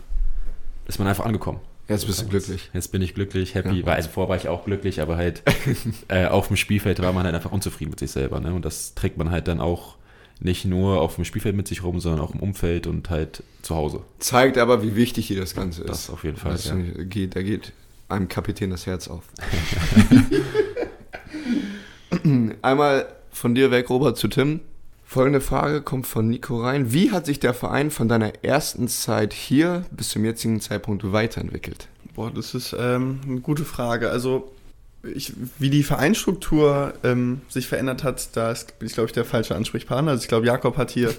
[0.88, 1.60] ist man einfach angekommen.
[1.86, 2.70] Jetzt bist du glücklich.
[2.72, 3.78] Jetzt bin ich glücklich, happy.
[3.80, 3.86] Ja.
[3.86, 5.44] Weil, also vorher war ich auch glücklich, aber halt
[6.08, 8.40] äh, auf dem Spielfeld war man halt einfach unzufrieden mit sich selber.
[8.40, 8.52] Ne?
[8.52, 9.94] Und das trägt man halt dann auch
[10.40, 13.76] nicht nur auf dem Spielfeld mit sich rum, sondern auch im Umfeld und halt zu
[13.76, 14.00] Hause.
[14.18, 15.90] Zeigt aber, wie wichtig hier das Ganze ist.
[15.90, 16.52] Das auf jeden Fall.
[16.52, 16.74] Das Ja.
[17.04, 17.72] geht, da geht
[18.08, 19.22] einem Kapitän das Herz auf.
[22.62, 24.60] Einmal von dir weg, Robert, zu Tim.
[25.04, 26.92] Folgende Frage kommt von Nico rein.
[26.92, 31.88] Wie hat sich der Verein von deiner ersten Zeit hier bis zum jetzigen Zeitpunkt weiterentwickelt?
[32.14, 34.10] Boah, das ist ähm, eine gute Frage.
[34.10, 34.52] Also,
[35.02, 39.54] ich, wie die Vereinsstruktur ähm, sich verändert hat, da bin ich, glaube ich, der falsche
[39.54, 40.12] Ansprechpartner.
[40.12, 41.14] Also, ich glaube, Jakob hat hier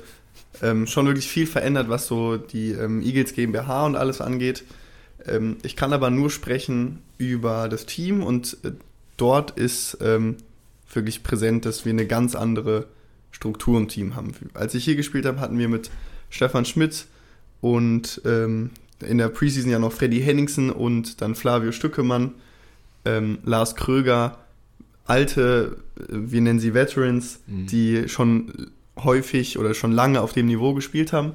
[0.62, 4.64] ähm, schon wirklich viel verändert, was so die ähm, Eagles GmbH und alles angeht.
[5.26, 8.72] Ähm, ich kann aber nur sprechen über das Team und äh,
[9.18, 10.38] dort ist ähm,
[10.94, 12.88] wirklich präsent, dass wir eine ganz andere
[13.32, 14.34] Struktur im Team haben.
[14.54, 15.90] Als ich hier gespielt habe, hatten wir mit
[16.30, 17.06] Stefan Schmidt
[17.62, 22.34] und ähm, in der Preseason ja noch Freddy Henningsen und dann Flavio Stückemann,
[23.06, 24.38] ähm, Lars Kröger,
[25.06, 27.68] alte, äh, wir nennen sie Veterans, Mhm.
[27.68, 28.72] die schon
[29.04, 31.34] häufig oder schon lange auf dem Niveau gespielt haben.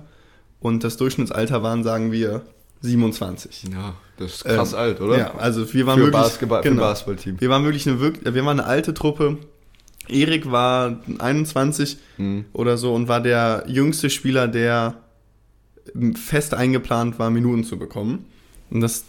[0.61, 2.43] Und das Durchschnittsalter waren, sagen wir,
[2.83, 3.65] 27.
[3.73, 5.19] Ja, das ist krass Ähm, alt, oder?
[5.19, 6.83] Ja, also wir waren für, wirklich, Basketball, für genau.
[6.83, 7.41] Basketballteam.
[7.41, 9.39] Wir waren wirklich eine, wirk- wir waren eine alte Truppe.
[10.09, 12.45] Erik war 21 Mhm.
[12.53, 14.95] oder so und war der jüngste Spieler, der
[16.15, 18.27] fest eingeplant war, Minuten zu bekommen.
[18.71, 19.05] Und das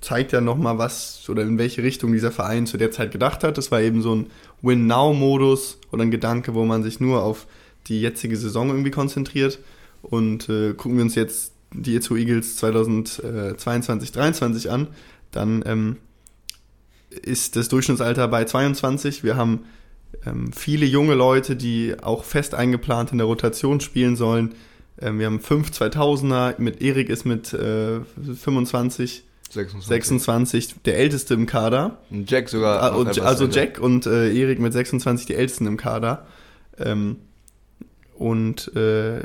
[0.00, 3.58] zeigt ja nochmal, was oder in welche Richtung dieser Verein zu der Zeit gedacht hat.
[3.58, 4.26] Das war eben so ein
[4.62, 7.46] Win-Now-Modus oder ein Gedanke, wo man sich nur auf
[7.88, 9.58] die jetzige Saison irgendwie konzentriert.
[10.02, 14.88] Und äh, gucken wir uns jetzt die Itzo Eagles 2022, 2023 an,
[15.30, 15.96] dann ähm,
[17.10, 19.24] ist das Durchschnittsalter bei 22.
[19.24, 19.64] Wir haben
[20.24, 24.54] ähm, viele junge Leute, die auch fest eingeplant in der Rotation spielen sollen.
[25.00, 28.00] Ähm, wir haben fünf 2000er, mit Erik ist mit äh,
[28.40, 29.88] 25 26.
[29.88, 31.98] 26, der älteste im Kader.
[32.10, 32.82] Und Jack sogar.
[32.82, 33.56] Ah, und, also älter.
[33.60, 36.26] Jack und äh, Erik mit 26 die ältesten im Kader.
[36.78, 37.16] Ähm,
[38.16, 39.20] und äh,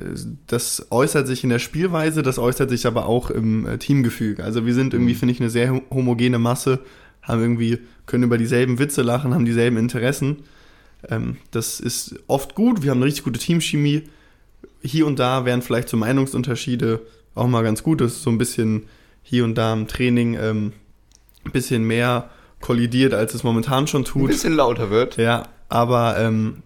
[0.48, 4.44] das äußert sich in der Spielweise, das äußert sich aber auch im äh, Teamgefüge.
[4.44, 5.18] Also wir sind irgendwie, Mhm.
[5.18, 6.80] finde ich, eine sehr ho- homogene Masse,
[7.22, 10.44] haben irgendwie, können über dieselben Witze lachen, haben dieselben Interessen.
[11.10, 14.04] Ähm, das ist oft gut, wir haben eine richtig gute Teamchemie.
[14.82, 17.02] Hier und da wären vielleicht so Meinungsunterschiede
[17.36, 18.02] auch mal ganz gut.
[18.02, 18.88] Das ist so ein bisschen
[19.24, 20.74] hier und da im Training ähm,
[21.46, 24.28] ein bisschen mehr kollidiert, als es momentan schon ein tut.
[24.28, 25.18] bisschen lauter wird.
[25.18, 26.64] Ja, aber ähm,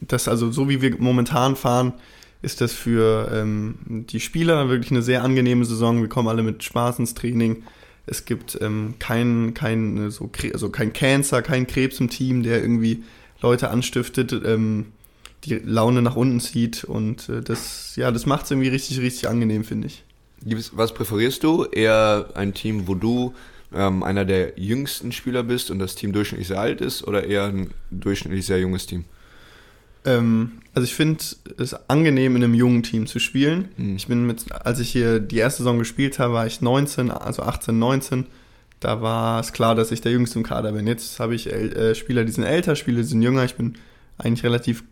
[0.00, 1.94] das, also so wie wir momentan fahren,
[2.42, 6.00] ist das für ähm, die Spieler wirklich eine sehr angenehme Saison.
[6.00, 7.62] Wir kommen alle mit Spaß ins Training.
[8.06, 13.02] Es gibt ähm, kein, kein, so, also kein Cancer, kein Krebs im Team, der irgendwie
[13.40, 14.86] Leute anstiftet, ähm,
[15.46, 16.84] die Laune nach unten zieht.
[16.84, 20.04] Und äh, das, ja, das macht es irgendwie richtig, richtig angenehm, finde ich.
[20.72, 21.64] Was präferierst du?
[21.64, 23.34] Eher ein Team, wo du
[23.74, 27.44] ähm, einer der jüngsten Spieler bist und das Team durchschnittlich sehr alt ist oder eher
[27.44, 29.04] ein durchschnittlich sehr junges Team?
[30.04, 31.22] Ähm, also ich finde
[31.58, 33.68] es angenehm, in einem jungen Team zu spielen.
[33.76, 33.96] Hm.
[33.96, 37.42] Ich bin mit, als ich hier die erste Saison gespielt habe, war ich 19, also
[37.42, 38.26] 18, 19.
[38.80, 40.86] Da war es klar, dass ich der Jüngste im Kader bin.
[40.86, 43.44] Jetzt habe ich äh, Spieler, die sind älter, Spieler, die sind jünger.
[43.44, 43.74] Ich bin
[44.18, 44.84] eigentlich relativ,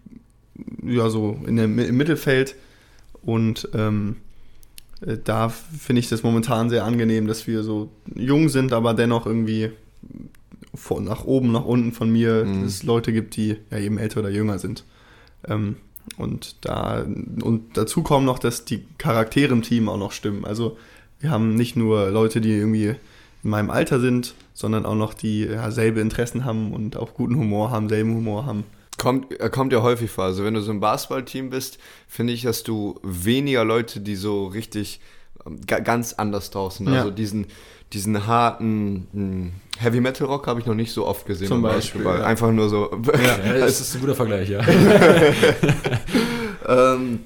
[0.85, 2.55] ja, so in der, im Mittelfeld.
[3.23, 4.17] Und ähm,
[5.01, 9.27] äh, da finde ich das momentan sehr angenehm, dass wir so jung sind, aber dennoch
[9.27, 9.71] irgendwie
[10.75, 12.65] von nach oben, nach unten von mir Mhm.
[12.65, 14.85] es Leute gibt, die ja eben älter oder jünger sind.
[15.47, 15.77] Ähm,
[16.17, 17.03] und da
[17.43, 20.45] und dazu kommen noch, dass die Charaktere im Team auch noch stimmen.
[20.45, 20.77] Also
[21.19, 22.95] wir haben nicht nur Leute, die irgendwie
[23.43, 27.37] in meinem Alter sind, sondern auch noch die ja, selbe Interessen haben und auch guten
[27.37, 28.65] Humor haben, selben Humor haben.
[28.99, 30.25] Kommt, äh, kommt ja häufig vor.
[30.25, 31.79] Also wenn du so ein Basketballteam bist,
[32.09, 35.01] finde ich, dass du weniger Leute, die so richtig
[35.47, 36.87] ähm, ga- ganz anders draußen.
[36.87, 36.99] Ja.
[37.01, 37.47] Also diesen,
[37.93, 39.51] diesen harten mh,
[39.83, 41.49] Heavy Metal Rock habe ich noch nicht so oft gesehen.
[41.49, 42.21] Zum Beispiel, Basketball.
[42.21, 42.27] ja.
[42.27, 42.91] Einfach nur so.
[43.21, 44.61] Ja, das ist ein guter Vergleich, ja.
[46.67, 47.21] ähm,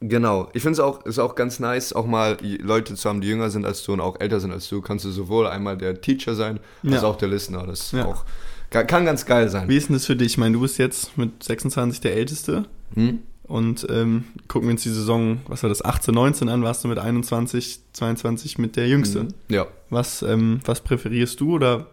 [0.00, 0.48] genau.
[0.52, 3.50] Ich finde es auch, ist auch ganz nice, auch mal Leute zu haben, die jünger
[3.50, 4.80] sind als du und auch älter sind als du.
[4.80, 7.66] Kannst du sowohl einmal der Teacher sein, als auch der Listener.
[7.66, 8.24] Das ist auch,
[8.72, 9.68] kann ganz geil sein.
[9.68, 10.28] Wie ist denn das für dich?
[10.32, 13.18] Ich meine, du bist jetzt mit 26 der Älteste Hm?
[13.44, 16.88] und ähm, gucken wir uns die Saison, was war das, 18, 19 an, warst du
[16.88, 19.28] mit 21, 22 mit der Jüngste.
[19.48, 19.66] Ja.
[19.90, 21.86] Was, ähm, was präferierst du oder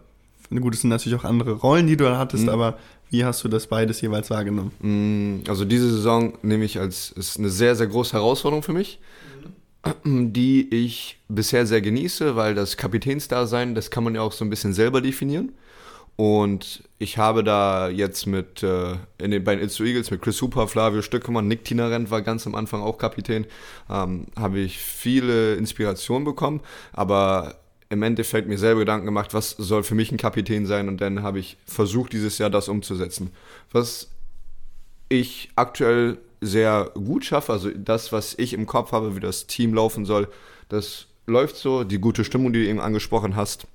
[0.50, 2.48] gut, es sind natürlich auch andere Rollen, die du da hattest, Mhm.
[2.48, 2.78] aber
[3.10, 4.72] wie hast du das beides jeweils wahrgenommen?
[4.80, 8.98] Mm, Also diese Saison nehme ich als ist eine sehr, sehr große Herausforderung für mich,
[10.04, 14.50] die ich bisher sehr genieße, weil das Kapitänsdasein, das kann man ja auch so ein
[14.50, 15.52] bisschen selber definieren.
[16.20, 20.42] Und ich habe da jetzt mit äh, in den, bei den Itzu Eagles mit Chris
[20.42, 23.46] Hooper, Flavio Stöckemann, Nick Tinarent war ganz am Anfang auch Kapitän,
[23.88, 26.60] ähm, habe ich viele Inspirationen bekommen,
[26.92, 27.54] aber
[27.88, 31.22] im Endeffekt mir selber Gedanken gemacht, was soll für mich ein Kapitän sein und dann
[31.22, 33.30] habe ich versucht, dieses Jahr das umzusetzen.
[33.72, 34.10] Was
[35.08, 39.72] ich aktuell sehr gut schaffe, also das, was ich im Kopf habe, wie das Team
[39.72, 40.28] laufen soll,
[40.68, 41.82] das läuft so.
[41.82, 43.66] Die gute Stimmung, die du eben angesprochen hast.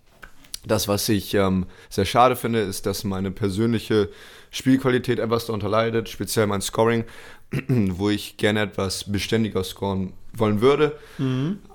[0.68, 4.10] Das, was ich ähm, sehr schade finde, ist, dass meine persönliche
[4.52, 7.04] Spielqualität etwas darunter leidet, speziell mein Scoring,
[7.68, 10.98] wo ich gerne etwas beständiger scoren wollen würde.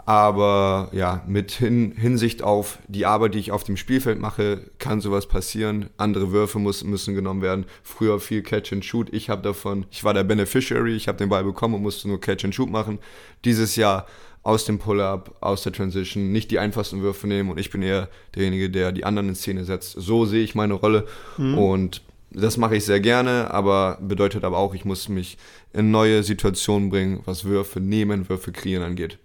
[0.06, 5.00] Aber ja, mit hin, Hinsicht auf die Arbeit, die ich auf dem Spielfeld mache, kann
[5.00, 5.88] sowas passieren.
[5.98, 7.66] Andere Würfe muss, müssen genommen werden.
[7.82, 9.08] Früher viel Catch and Shoot.
[9.12, 12.20] Ich habe davon, ich war der Beneficiary, ich habe den Ball bekommen und musste nur
[12.20, 12.98] Catch and Shoot machen.
[13.44, 14.06] Dieses Jahr
[14.42, 18.08] aus dem Pull-up, aus der Transition, nicht die einfachsten Würfe nehmen und ich bin eher
[18.34, 19.92] derjenige, der die anderen in Szene setzt.
[19.92, 24.72] So sehe ich meine Rolle und das mache ich sehr gerne, aber bedeutet aber auch,
[24.74, 25.36] ich muss mich
[25.72, 29.18] in neue Situationen bringen, was Würfe nehmen, Würfe kreieren angeht.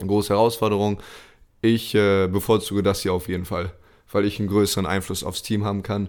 [0.00, 1.00] Eine große Herausforderung.
[1.60, 3.72] Ich äh, bevorzuge das hier auf jeden Fall,
[4.10, 6.08] weil ich einen größeren Einfluss aufs Team haben kann.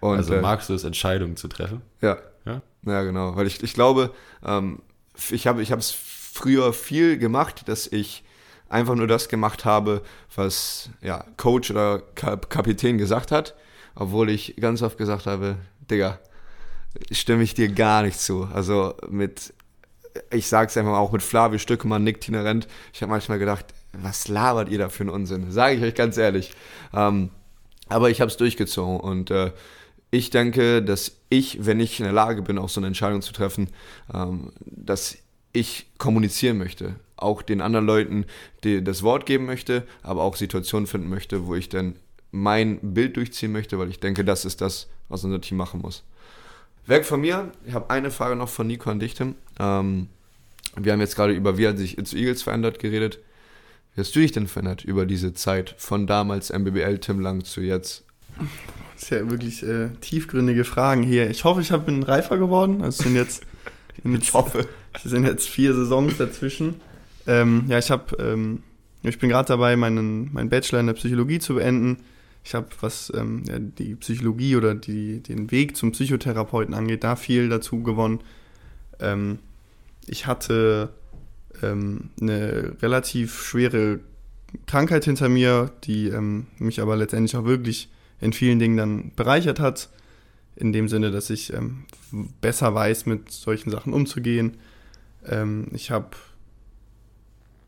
[0.00, 1.80] Und, Also äh, magst du es, Entscheidungen zu treffen?
[2.02, 2.18] ja.
[2.44, 2.62] Ja?
[2.84, 3.34] Ja, genau.
[3.34, 4.12] Weil ich, ich glaube,
[4.44, 4.80] ähm,
[5.30, 5.90] ich habe ich es
[6.36, 8.22] früher viel gemacht, dass ich
[8.68, 10.02] einfach nur das gemacht habe,
[10.34, 13.54] was ja, Coach oder Kap Kapitän gesagt hat,
[13.94, 15.56] obwohl ich ganz oft gesagt habe,
[15.90, 16.18] Digga,
[17.10, 18.48] stimme ich dir gar nicht zu.
[18.52, 19.54] Also mit,
[20.30, 24.28] ich sag's einfach mal auch mit Flavio Stückemann, Nick Tinerent, ich habe manchmal gedacht, was
[24.28, 25.50] labert ihr da für einen Unsinn?
[25.50, 26.52] Sage ich euch ganz ehrlich.
[26.92, 27.30] Ähm,
[27.88, 29.52] aber ich habe es durchgezogen und äh,
[30.10, 33.32] ich denke, dass ich, wenn ich in der Lage bin, auch so eine Entscheidung zu
[33.32, 33.68] treffen,
[34.12, 35.16] ähm, dass
[35.56, 38.24] ich kommunizieren möchte, auch den anderen Leuten
[38.64, 41.96] die, das Wort geben möchte, aber auch Situationen finden möchte, wo ich dann
[42.30, 46.04] mein Bild durchziehen möchte, weil ich denke, das ist das, was unser Team machen muss.
[46.86, 47.50] Weg von mir.
[47.66, 49.34] Ich habe eine Frage noch von Nico an dich, Tim.
[49.58, 50.08] Ähm,
[50.76, 53.18] wir haben jetzt gerade über, wie hat sich It's Eagles verändert, geredet.
[53.94, 57.62] Wie hast du dich denn verändert über diese Zeit von damals MBBL Tim Lang zu
[57.62, 58.04] jetzt?
[58.94, 61.30] Das ist ja wirklich äh, tiefgründige Fragen hier.
[61.30, 62.82] Ich hoffe, ich bin reifer geworden.
[62.82, 63.46] Also sind sind jetzt,
[64.04, 64.68] Ich hoffe.
[65.04, 66.76] Es sind jetzt vier Saisons dazwischen.
[67.26, 68.62] Ähm, ja, ich habe, ähm,
[69.02, 71.98] ich bin gerade dabei, meinen, meinen Bachelor in der Psychologie zu beenden.
[72.44, 77.16] Ich habe, was ähm, ja, die Psychologie oder die, den Weg zum Psychotherapeuten angeht, da
[77.16, 78.20] viel dazu gewonnen.
[79.00, 79.40] Ähm,
[80.06, 80.90] ich hatte
[81.62, 84.00] ähm, eine relativ schwere
[84.66, 87.88] Krankheit hinter mir, die ähm, mich aber letztendlich auch wirklich
[88.20, 89.88] in vielen Dingen dann bereichert hat.
[90.54, 91.52] In dem Sinne, dass ich
[92.40, 94.56] besser weiß, mit solchen Sachen umzugehen.
[95.26, 96.10] Ähm, ich habe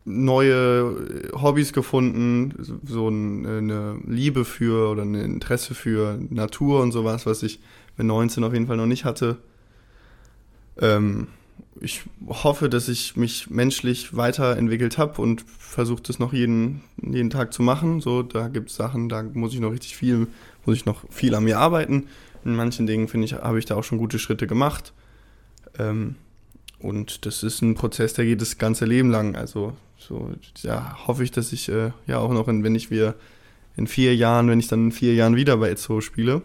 [0.04, 7.26] neue Hobbys gefunden, so ein- eine Liebe für oder ein Interesse für Natur und sowas,
[7.26, 7.60] was ich
[7.98, 9.36] mit 19 auf jeden Fall noch nicht hatte.
[10.80, 11.28] Ähm,
[11.80, 17.52] ich hoffe, dass ich mich menschlich weiterentwickelt habe und versuche das noch jeden, jeden Tag
[17.52, 18.00] zu machen.
[18.00, 20.26] So, da gibt es Sachen, da muss ich noch richtig viel,
[20.64, 22.06] muss ich noch viel an mir arbeiten.
[22.44, 24.92] In manchen Dingen, finde ich, habe ich da auch schon gute Schritte gemacht.
[25.78, 26.16] Ähm,
[26.80, 29.36] und das ist ein Prozess, der geht das ganze Leben lang.
[29.36, 30.30] Also so,
[30.62, 33.14] ja, hoffe ich, dass ich äh, ja auch noch, in, wenn ich wir
[33.76, 36.42] in vier Jahren, wenn ich dann in vier Jahren wieder bei Itzo spiele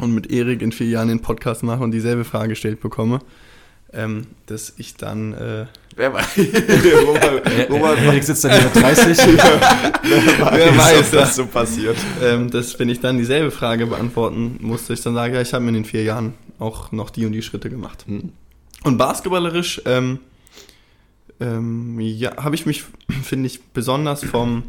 [0.00, 3.20] und mit Erik in vier Jahren den Podcast mache und dieselbe Frage gestellt bekomme,
[3.92, 6.26] ähm, dass ich dann äh, Wer weiß?
[7.06, 9.18] Robert, Robert Erik sitzt dann hier mit 30.
[9.26, 11.20] wer weiß, ja.
[11.20, 11.96] was so passiert.
[12.20, 15.62] ähm, dass wenn ich dann dieselbe Frage beantworten musste, ich dann sage, ja, ich habe
[15.62, 18.04] mir in den vier Jahren auch noch die und die Schritte gemacht.
[18.08, 18.32] Hm.
[18.84, 20.20] Und basketballerisch ähm,
[21.40, 22.84] ähm, ja, habe ich mich,
[23.22, 24.64] finde ich, besonders vom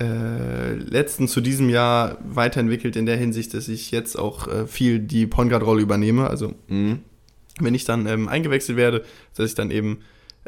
[0.00, 4.98] äh, letzten zu diesem Jahr weiterentwickelt in der Hinsicht, dass ich jetzt auch äh, viel
[4.98, 6.28] die Point Guard Rolle übernehme.
[6.28, 7.00] Also Mhm.
[7.60, 9.04] wenn ich dann ähm, eingewechselt werde,
[9.36, 10.00] dass ich dann eben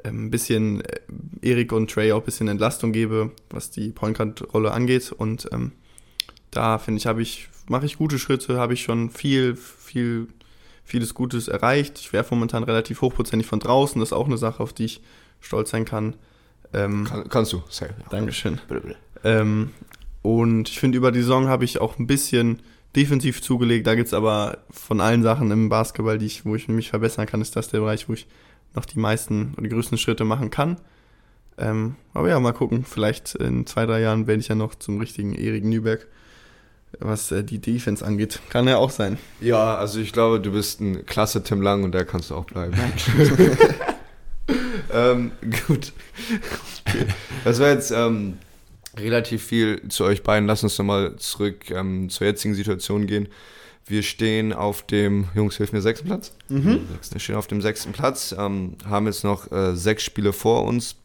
[0.03, 1.01] ähm, ein bisschen äh,
[1.43, 5.13] Erik und Trey auch ein bisschen Entlastung gebe, was die Point Guard Rolle angeht.
[5.13, 5.73] Und ähm,
[6.51, 10.29] da finde ich, habe ich, mache ich gute Schritte, habe ich schon viel, viel,
[10.85, 11.99] vieles Gutes erreicht.
[11.99, 13.99] Ich werfe momentan relativ hochprozentig von draußen.
[14.01, 15.01] Das ist auch eine Sache, auf die ich
[15.41, 16.15] stolz sein kann.
[16.73, 17.63] Ähm, Kann, kannst du.
[17.69, 18.07] Safe, ja.
[18.11, 18.61] Dankeschön.
[18.69, 18.97] Bitte, bitte.
[19.23, 19.71] Ähm,
[20.23, 22.61] und ich finde, über die Saison habe ich auch ein bisschen
[22.97, 23.87] defensiv zugelegt.
[23.87, 27.27] Da gibt es aber von allen Sachen im Basketball, die ich, wo ich mich verbessern
[27.27, 28.27] kann, ist das der Bereich, wo ich
[28.75, 30.79] noch die meisten oder die größten Schritte machen kann.
[31.59, 32.85] Ähm, aber ja, mal gucken.
[32.85, 36.07] Vielleicht in zwei, drei Jahren werde ich ja noch zum richtigen Erik Nüberg,
[37.01, 38.41] was äh, die Defense angeht.
[38.51, 39.19] Kann ja auch sein.
[39.41, 42.45] Ja, also ich glaube, du bist ein klasse Tim Lang und der kannst du auch
[42.45, 42.75] bleiben.
[44.93, 45.33] ähm,
[45.67, 45.93] gut.
[47.45, 48.39] Das war jetzt ähm,
[48.97, 50.47] relativ viel zu euch beiden.
[50.47, 53.29] Lass uns nochmal zurück ähm, zur jetzigen Situation gehen.
[53.87, 56.33] Wir stehen auf dem, Jungs, hilf mir, sechsten Platz.
[57.11, 60.97] Wir stehen auf dem sechsten Platz, ähm, haben jetzt noch äh, sechs Spiele vor uns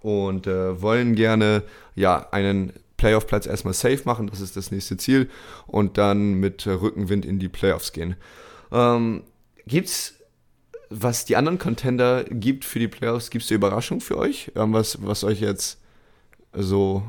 [0.00, 1.62] und äh, wollen gerne
[1.94, 2.72] ja einen
[3.02, 5.28] Playoff-Platz erstmal safe machen, das ist das nächste Ziel,
[5.66, 8.14] und dann mit äh, Rückenwind in die Playoffs gehen.
[8.70, 9.24] Ähm,
[9.66, 10.14] gibt's,
[10.88, 14.52] was die anderen Contender gibt für die Playoffs, gibt es eine Überraschung für euch?
[14.54, 15.80] Irgendwas, was euch jetzt
[16.54, 17.02] so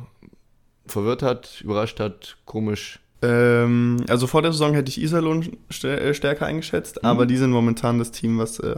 [0.87, 2.99] verwirrt hat, überrascht hat, komisch?
[3.21, 7.07] Ähm, also vor der Saison hätte ich Iserlohn äh, stärker eingeschätzt, Mhm.
[7.07, 8.77] aber die sind momentan das Team, was äh,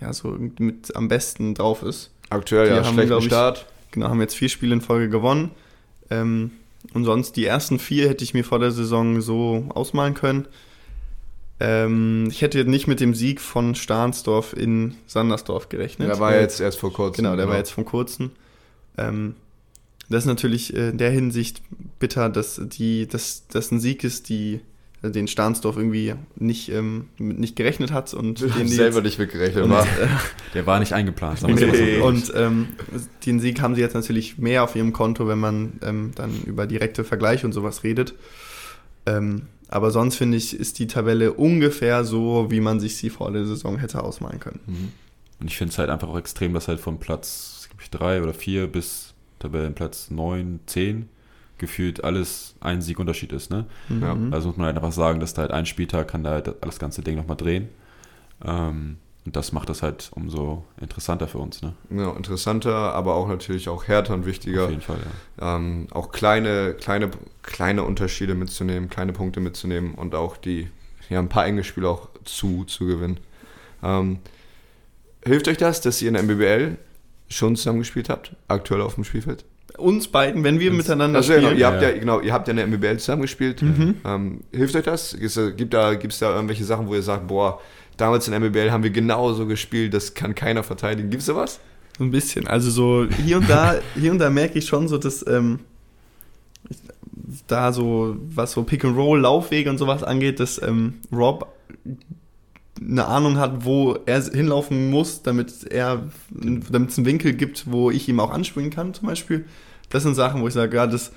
[0.00, 2.12] ja so mit am besten drauf ist.
[2.30, 3.66] Aktuell Die ja, haben, schlechten ich, Start.
[3.90, 5.50] Genau, haben jetzt vier Spiele in Folge gewonnen.
[6.10, 6.50] Ähm,
[6.92, 10.46] und sonst die ersten vier hätte ich mir vor der Saison so ausmalen können.
[11.60, 16.08] Ähm, ich hätte nicht mit dem Sieg von Stahnsdorf in Sandersdorf gerechnet.
[16.08, 17.24] Der war Weil- jetzt erst vor kurzem.
[17.24, 18.32] Genau, der war jetzt vom kurzen.
[18.98, 19.34] Ähm,
[20.08, 21.62] das ist natürlich äh, in der Hinsicht
[21.98, 24.60] bitter, dass die, dass das ein Sieg ist, die äh,
[25.10, 29.64] den Stahnsdorf irgendwie nicht, ähm, nicht gerechnet hat und den die selber jetzt, nicht mitgerechnet.
[29.64, 29.84] und, war.
[29.84, 30.06] äh,
[30.54, 31.42] Der war nicht eingeplant.
[31.42, 31.98] Nee.
[32.00, 32.68] und ähm,
[33.26, 36.66] den Sieg haben sie jetzt natürlich mehr auf ihrem Konto, wenn man ähm, dann über
[36.66, 38.14] direkte Vergleiche und sowas redet.
[39.06, 43.32] Ähm, aber sonst finde ich, ist die Tabelle ungefähr so, wie man sich sie vor
[43.32, 44.60] der Saison hätte ausmalen können.
[44.66, 44.92] Mhm.
[45.40, 48.22] Und ich finde es halt einfach auch extrem, dass halt von Platz glaub ich, drei
[48.22, 51.08] oder vier bis Tabellenplatz neun, zehn
[51.58, 53.50] gefühlt alles ein Siegunterschied ist.
[53.50, 53.66] Ne?
[53.88, 54.32] Mhm.
[54.32, 56.78] Also muss man halt einfach sagen, dass da halt ein Spieltag kann da halt das
[56.78, 57.68] ganze Ding nochmal drehen.
[58.44, 61.62] Ähm, und das macht das halt umso interessanter für uns.
[61.62, 61.72] Ne?
[61.90, 64.64] Ja, interessanter, aber auch natürlich auch härter und wichtiger.
[64.64, 64.98] Auf jeden Fall,
[65.40, 65.56] ja.
[65.56, 67.10] ähm, auch kleine, kleine,
[67.42, 70.68] kleine Unterschiede mitzunehmen, kleine Punkte mitzunehmen und auch die,
[71.08, 73.18] ja, ein paar enge Spiele auch zu, zu gewinnen.
[73.82, 74.18] Ähm,
[75.24, 76.76] hilft euch das, dass ihr in der MBBL
[77.28, 79.46] schon zusammengespielt habt, aktuell auf dem Spielfeld?
[79.76, 81.58] Uns beiden, wenn wir miteinander Also, genau, spielen.
[81.58, 83.60] ihr habt ja, genau, ihr habt ja in der MBBL zusammengespielt.
[83.62, 83.96] Mhm.
[84.04, 85.16] Ähm, hilft euch das?
[85.56, 87.60] Gibt da, gibt's da irgendwelche Sachen, wo ihr sagt, boah,
[87.96, 91.10] damals in der MBBL haben wir genauso gespielt, das kann keiner verteidigen.
[91.10, 91.58] Gibt's da was?
[91.98, 92.46] So ein bisschen.
[92.46, 95.60] Also so hier und da, hier und da merke ich schon so, dass ähm,
[97.46, 101.52] da so, was so Pick and Roll, Laufwege und sowas angeht, dass ähm, Rob
[102.80, 107.90] eine Ahnung hat, wo er hinlaufen muss, damit er, damit es einen Winkel gibt, wo
[107.90, 109.44] ich ihm auch anspringen kann, zum Beispiel.
[109.90, 111.12] Das sind Sachen, wo ich sage, ja, das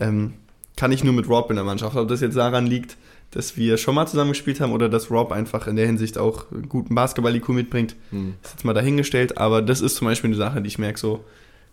[0.00, 0.34] ähm,
[0.76, 1.96] kann ich nur mit Rob in der Mannschaft.
[1.96, 2.96] Ob das jetzt daran liegt,
[3.30, 6.46] dass wir schon mal zusammen gespielt haben oder dass Rob einfach in der Hinsicht auch
[6.68, 8.34] guten Basketball-IQ mitbringt, hm.
[8.42, 9.38] ist jetzt mal dahingestellt.
[9.38, 11.24] Aber das ist zum Beispiel eine Sache, die ich merke, so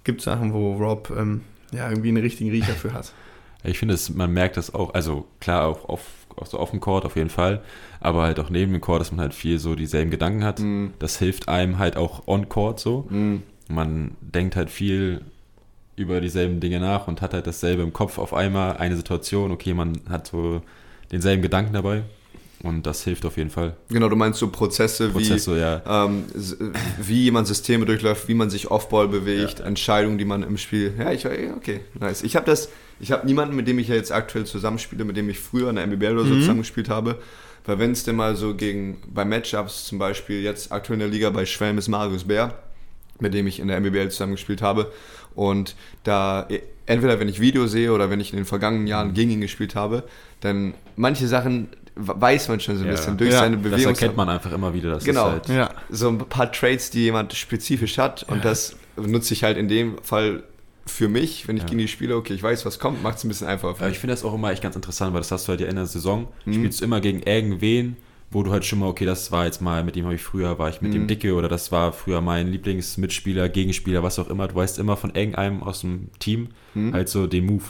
[0.03, 3.13] gibt Sachen, wo Rob ähm, ja irgendwie einen richtigen Riecher für hat.
[3.63, 6.01] Ich finde, man merkt das auch, also klar, auch auf,
[6.37, 7.61] auch so auf dem Court auf jeden Fall,
[7.99, 10.59] aber halt auch neben dem Court, dass man halt viel so dieselben Gedanken hat.
[10.59, 10.87] Mm.
[10.99, 13.07] Das hilft einem halt auch on Court so.
[13.09, 13.43] Mm.
[13.67, 15.21] Man denkt halt viel
[15.95, 19.73] über dieselben Dinge nach und hat halt dasselbe im Kopf auf einmal, eine Situation, okay,
[19.73, 20.61] man hat so
[21.11, 22.03] denselben Gedanken dabei.
[22.63, 23.75] Und das hilft auf jeden Fall.
[23.89, 26.05] Genau, du meinst so Prozesse, Prozesse wie, ja.
[26.05, 26.23] ähm,
[26.99, 29.65] wie man Systeme durchläuft, wie man sich Offball bewegt, ja.
[29.65, 30.93] Entscheidungen, die man im Spiel.
[30.97, 32.23] Ja, ich okay, nice.
[32.23, 35.29] Ich habe das, ich habe niemanden, mit dem ich ja jetzt aktuell zusammenspiele, mit dem
[35.29, 36.39] ich früher in der MBBL oder so mhm.
[36.39, 37.19] zusammengespielt habe.
[37.65, 41.09] Weil wenn es denn mal so gegen, bei Matchups zum Beispiel, jetzt aktuell in der
[41.09, 42.53] Liga bei Schwelm ist Marius Bär,
[43.19, 44.91] mit dem ich in der MBBL zusammengespielt habe.
[45.33, 46.47] Und da,
[46.85, 49.75] entweder wenn ich Video sehe oder wenn ich in den vergangenen Jahren gegen ihn gespielt
[49.75, 50.03] habe,
[50.41, 52.93] dann manche Sachen weiß man schon so ein ja.
[52.93, 53.93] bisschen durch ja, seine Bewegung.
[53.93, 54.89] Das erkennt man einfach immer wieder.
[54.91, 55.31] Das genau.
[55.31, 55.69] Halt ja.
[55.89, 59.97] So ein paar Traits, die jemand spezifisch hat und das nutze ich halt in dem
[60.03, 60.43] Fall
[60.85, 61.69] für mich, wenn ich ja.
[61.69, 63.85] gegen die spiele, okay, ich weiß, was kommt, macht es ein bisschen einfacher.
[63.85, 65.67] Ja, ich finde das auch immer echt ganz interessant, weil das hast du halt ja
[65.67, 66.27] in der Saison.
[66.45, 66.53] Mhm.
[66.53, 67.97] Spielst du immer gegen irgendwen,
[68.29, 70.59] wo du halt schon mal, okay, das war jetzt mal, mit dem habe ich früher,
[70.59, 70.95] war ich mit mhm.
[70.95, 74.47] dem Dicke oder das war früher mein Lieblingsmitspieler, Gegenspieler, was auch immer.
[74.47, 76.93] Du weißt immer von irgendeinem aus dem Team mhm.
[76.93, 77.63] halt so den Move.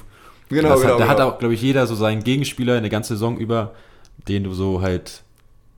[0.49, 1.07] Genau, genau, hat, Da genau.
[1.07, 3.73] hat auch, glaube ich, jeder so seinen Gegenspieler eine ganze Saison über,
[4.27, 5.23] den du so halt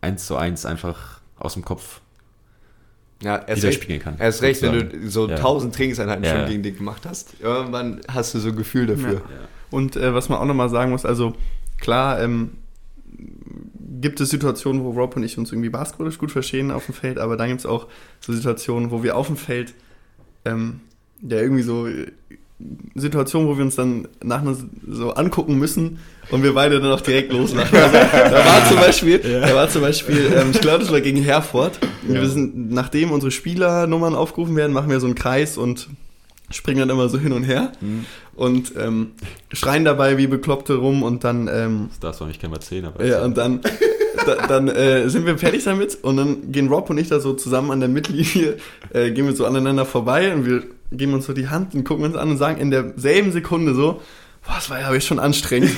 [0.02, 2.02] eins zu eins einfach aus dem Kopf
[3.22, 4.18] ja, erst recht, spielen kann.
[4.20, 5.78] Erst recht, wenn du so tausend ja.
[5.78, 6.38] Trainingseinheiten ja.
[6.38, 9.14] schon gegen den gemacht hast, irgendwann hast du so ein Gefühl dafür.
[9.14, 9.22] Ja.
[9.72, 11.36] Und äh, was man auch nochmal sagen muss, also
[11.80, 12.52] klar, ähm,
[14.00, 17.18] gibt es Situationen, wo Rob und ich uns irgendwie basketballisch gut verstehen auf dem Feld,
[17.18, 17.88] aber dann gibt es auch
[18.20, 19.74] so Situationen, wo wir auf dem Feld
[20.46, 20.82] ähm,
[21.22, 21.88] ja irgendwie so
[22.96, 24.56] Situationen, wo wir uns dann nachher
[24.90, 26.00] so angucken müssen
[26.32, 27.78] und wir beide dann auch direkt loslachen.
[27.78, 29.42] Also, da war zum Beispiel, ja.
[29.42, 31.80] da war zum Beispiel, ähm, ich glaube, das war gegen Herford.
[32.08, 32.16] Ja.
[32.16, 35.88] Wir sind, nachdem unsere Spielernummern aufgerufen werden, machen wir so einen Kreis und
[36.50, 38.06] springen dann immer so hin und her mhm.
[38.36, 39.12] und ähm,
[39.52, 41.48] schreien dabei wie Bekloppte rum und dann.
[41.52, 43.06] Ähm, das darfst du nicht mal zehn, aber.
[43.06, 43.62] Ja, und dann,
[44.26, 47.34] da, dann äh, sind wir fertig damit und dann gehen Rob und ich da so
[47.34, 48.58] zusammen an der Mittellinie,
[48.94, 52.06] äh, gehen wir so aneinander vorbei und wir geben uns so die Hand und gucken
[52.06, 54.02] uns an und sagen in derselben Sekunde so,
[54.46, 55.72] boah, das war ja schon anstrengend.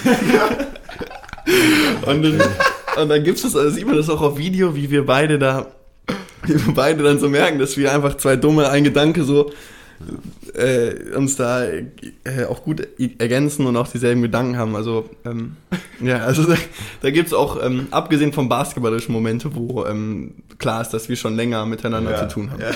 [2.06, 2.42] und dann,
[3.02, 5.68] und dann gibt's das, also sieht man das auch auf Video, wie wir beide da,
[6.44, 9.52] wie wir beide dann so merken, dass wir einfach zwei dumme, ein Gedanke so
[10.54, 11.84] äh, uns da äh,
[12.48, 14.76] auch gut ergänzen und auch dieselben Gedanken haben.
[14.76, 15.58] Also ähm,
[16.02, 16.56] ja, also da,
[17.02, 21.16] da gibt es auch, ähm, abgesehen vom basketballischen Momente, wo ähm, klar ist, dass wir
[21.16, 22.62] schon länger miteinander ja, zu tun haben.
[22.62, 22.72] Ja.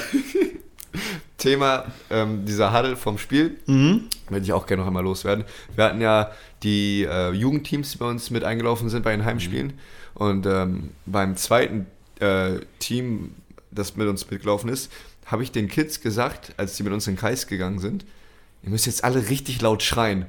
[1.44, 4.06] Thema ähm, dieser Huddle vom Spiel, mhm.
[4.30, 5.44] würde ich auch gerne noch einmal loswerden.
[5.76, 6.32] Wir hatten ja
[6.64, 9.68] die äh, Jugendteams, die bei uns mit eingelaufen sind bei den Heimspielen.
[9.68, 9.74] Mhm.
[10.16, 11.86] Und ähm, beim zweiten
[12.20, 13.34] äh, Team,
[13.72, 14.92] das mit uns mitgelaufen ist,
[15.26, 18.06] habe ich den Kids gesagt, als die mit uns in den Kreis gegangen sind,
[18.64, 20.26] ihr müsst jetzt alle richtig laut schreien.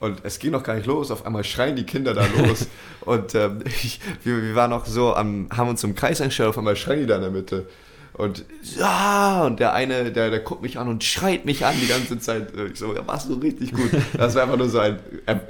[0.00, 2.66] Und es ging noch gar nicht los, auf einmal schreien die Kinder da los.
[3.00, 6.58] und ähm, ich, wir, wir, waren auch so, am, haben uns im Kreis eingestellt, auf
[6.58, 7.66] einmal schreien die da in der Mitte.
[8.16, 8.46] Und
[8.78, 12.18] ja, und der eine, der, der guckt mich an und schreit mich an die ganze
[12.18, 12.48] Zeit.
[12.72, 13.90] Ich so, ja, machst du richtig gut.
[14.16, 14.98] Das war einfach nur so ein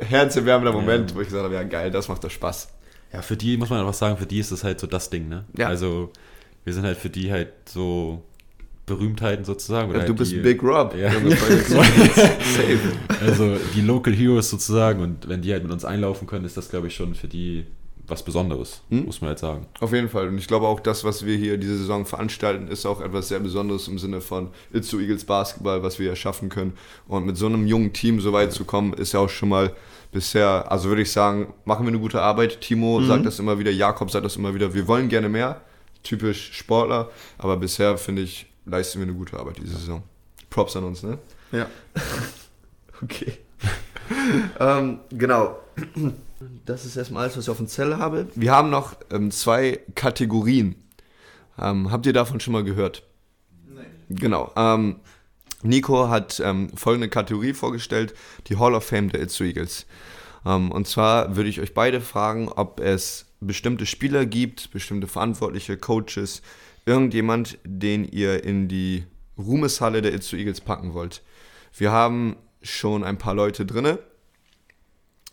[0.00, 1.16] herzerwärmender Moment, ja.
[1.16, 2.68] wo ich gesagt habe, ja geil, das macht doch Spaß.
[3.12, 5.28] Ja, für die muss man einfach sagen, für die ist das halt so das Ding,
[5.28, 5.44] ne?
[5.56, 5.68] Ja.
[5.68, 6.10] Also
[6.64, 8.24] wir sind halt für die halt so
[8.84, 9.92] Berühmtheiten sozusagen.
[9.92, 10.92] Ja, du bist die, Big Rob.
[10.96, 11.10] Ja.
[13.24, 16.68] also die Local Heroes sozusagen und wenn die halt mit uns einlaufen können, ist das
[16.68, 17.64] glaube ich schon für die
[18.08, 19.06] was Besonderes, hm?
[19.06, 19.66] muss man halt sagen.
[19.80, 20.28] Auf jeden Fall.
[20.28, 23.40] Und ich glaube auch, das, was wir hier diese Saison veranstalten, ist auch etwas sehr
[23.40, 26.74] Besonderes im Sinne von Itzu Eagles Basketball, was wir erschaffen können.
[27.08, 29.72] Und mit so einem jungen Team so weit zu kommen, ist ja auch schon mal
[30.12, 32.60] bisher, also würde ich sagen, machen wir eine gute Arbeit.
[32.60, 33.06] Timo mhm.
[33.06, 35.60] sagt das immer wieder, Jakob sagt das immer wieder, wir wollen gerne mehr.
[36.02, 40.02] Typisch Sportler, aber bisher finde ich, leisten wir eine gute Arbeit diese Saison.
[40.48, 41.18] Props an uns, ne?
[41.50, 41.66] Ja.
[43.02, 43.32] okay.
[44.60, 45.58] ähm, genau.
[46.64, 48.28] Das ist erstmal alles, was ich auf dem Zettel habe.
[48.34, 50.76] Wir haben noch ähm, zwei Kategorien.
[51.58, 53.04] Ähm, habt ihr davon schon mal gehört?
[53.66, 53.86] Nein.
[54.10, 54.52] Genau.
[54.56, 55.00] Ähm,
[55.62, 58.14] Nico hat ähm, folgende Kategorie vorgestellt:
[58.48, 59.86] die Hall of Fame der Itzu Eagles.
[60.44, 65.78] Ähm, und zwar würde ich euch beide fragen, ob es bestimmte Spieler gibt, bestimmte Verantwortliche,
[65.78, 66.42] Coaches,
[66.84, 69.04] irgendjemand, den ihr in die
[69.38, 71.22] Ruhmeshalle der Itzu Eagles packen wollt.
[71.76, 73.98] Wir haben schon ein paar Leute drinne.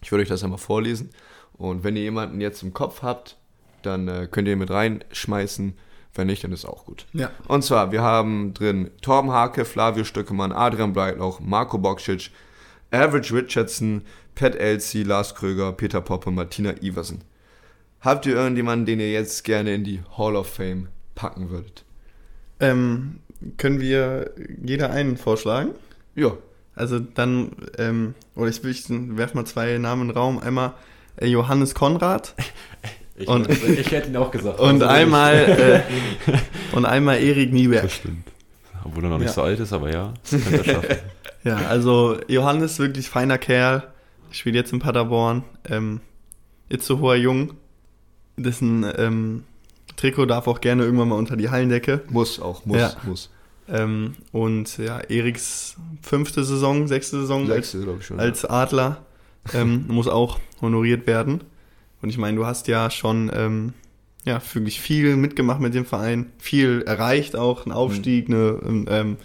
[0.04, 1.10] Ich würde euch das einmal vorlesen.
[1.54, 3.38] Und wenn ihr jemanden jetzt im Kopf habt,
[3.82, 5.74] dann äh, könnt ihr ihn mit reinschmeißen.
[6.16, 7.08] Wenn nicht, dann ist auch gut.
[7.14, 7.32] Ja.
[7.48, 12.30] Und zwar, wir haben drin Torben Hake, Flavio Stöckemann, Adrian Bleitlauch, Marco Bokcic,
[12.92, 14.04] Average Richardson,
[14.36, 17.24] Pat Elsie, Lars Kröger, Peter Popp und Martina Iversen.
[18.02, 21.84] Habt ihr irgendjemanden, den ihr jetzt gerne in die Hall of Fame packen würdet?
[22.60, 23.22] Ähm,
[23.58, 24.32] können wir
[24.64, 25.72] jeder einen vorschlagen?
[26.16, 26.38] Ja.
[26.76, 30.40] Also dann, ähm, oder ich, ich werfe mal zwei Namen in den Raum.
[30.40, 30.74] Einmal
[31.18, 32.34] äh, Johannes Konrad
[33.16, 34.60] Ich, Und- ich hätte ihn auch gesagt.
[34.60, 35.82] und Also, einmal äh,
[36.76, 37.84] und einmal Erik Nieberg.
[37.84, 38.24] Das stimmt.
[38.84, 39.34] Obwohl er noch nicht Ja.
[39.34, 40.96] so alt ist, aber ja, das könnte er schaffen.
[41.46, 43.84] Ja, also Johannes wirklich feiner Kerl,
[44.32, 45.44] spielt jetzt in Paderborn.
[45.70, 46.00] Ähm,
[46.70, 47.54] Itzehoer Jung,
[48.38, 49.44] dessen ähm,
[49.98, 52.02] Trikot darf auch gerne irgendwann mal unter die Hallendecke.
[52.10, 52.94] Muss auch, muss, Ja.
[53.04, 53.30] muss.
[53.70, 58.20] Ähm, und ja, Eriks fünfte Saison, sechste Saison als, Sechste, ich schon.
[58.20, 59.06] als Adler
[59.54, 61.42] ähm, muss auch honoriert werden.
[62.02, 63.74] Und ich meine, du hast ja schon ähm,
[64.26, 68.60] ja, wirklich viel mitgemacht mit dem Verein, viel erreicht auch, ein Aufstieg, eine,
[68.90, 69.18] ähm,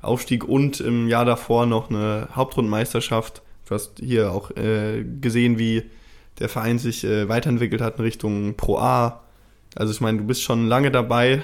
[0.00, 3.42] Aufstieg und im Jahr davor noch eine Hauptrundmeisterschaft.
[3.66, 5.82] Du hast hier auch äh, gesehen, wie
[6.38, 9.22] der Verein sich äh, weiterentwickelt hat in Richtung Pro A.
[9.74, 11.42] Also ich meine, du bist schon lange dabei,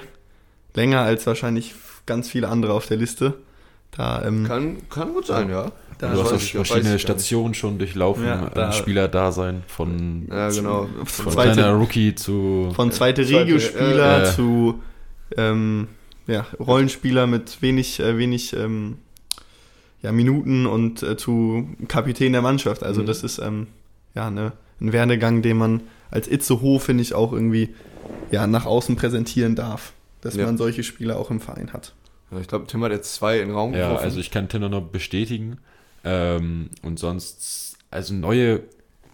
[0.73, 1.73] länger als wahrscheinlich
[2.05, 3.33] ganz viele andere auf der Liste.
[3.91, 5.71] Da, ähm, kann, kann gut sein, ja.
[5.99, 7.01] Da du hast auch verschiedene ich gar nicht.
[7.01, 10.89] Stationen schon durchlaufen, Ja, ja, da- Spielerdasein von, Ja, genau.
[11.05, 14.33] von zweite- kleiner Rookie zu Von zweite Zweite, Regio-Spieler äh, äh.
[14.35, 14.81] zu
[15.37, 15.87] ähm,
[16.27, 18.97] ja, Rollenspieler mit wenig, äh, wenig ähm,
[20.01, 22.83] ja, Minuten und äh, zu Kapitän der Mannschaft.
[22.83, 23.05] Also Mhm.
[23.05, 23.67] das ist ähm,
[24.13, 24.51] ja ne,
[24.81, 25.81] ein Werdegang, den man
[26.11, 27.73] als Itzehoe, finde ich, auch irgendwie
[28.31, 29.93] ja, nach außen präsentieren darf.
[30.25, 30.45] Dass Ja.
[30.45, 31.93] man solche Spieler auch im Verein hat.
[32.31, 34.03] Ja, Ich glaube, Tim hat jetzt zwei in den Raum Ja, geworfen.
[34.03, 35.57] also ich kann Tinder noch bestätigen.
[36.03, 38.61] Ähm, und sonst, also neue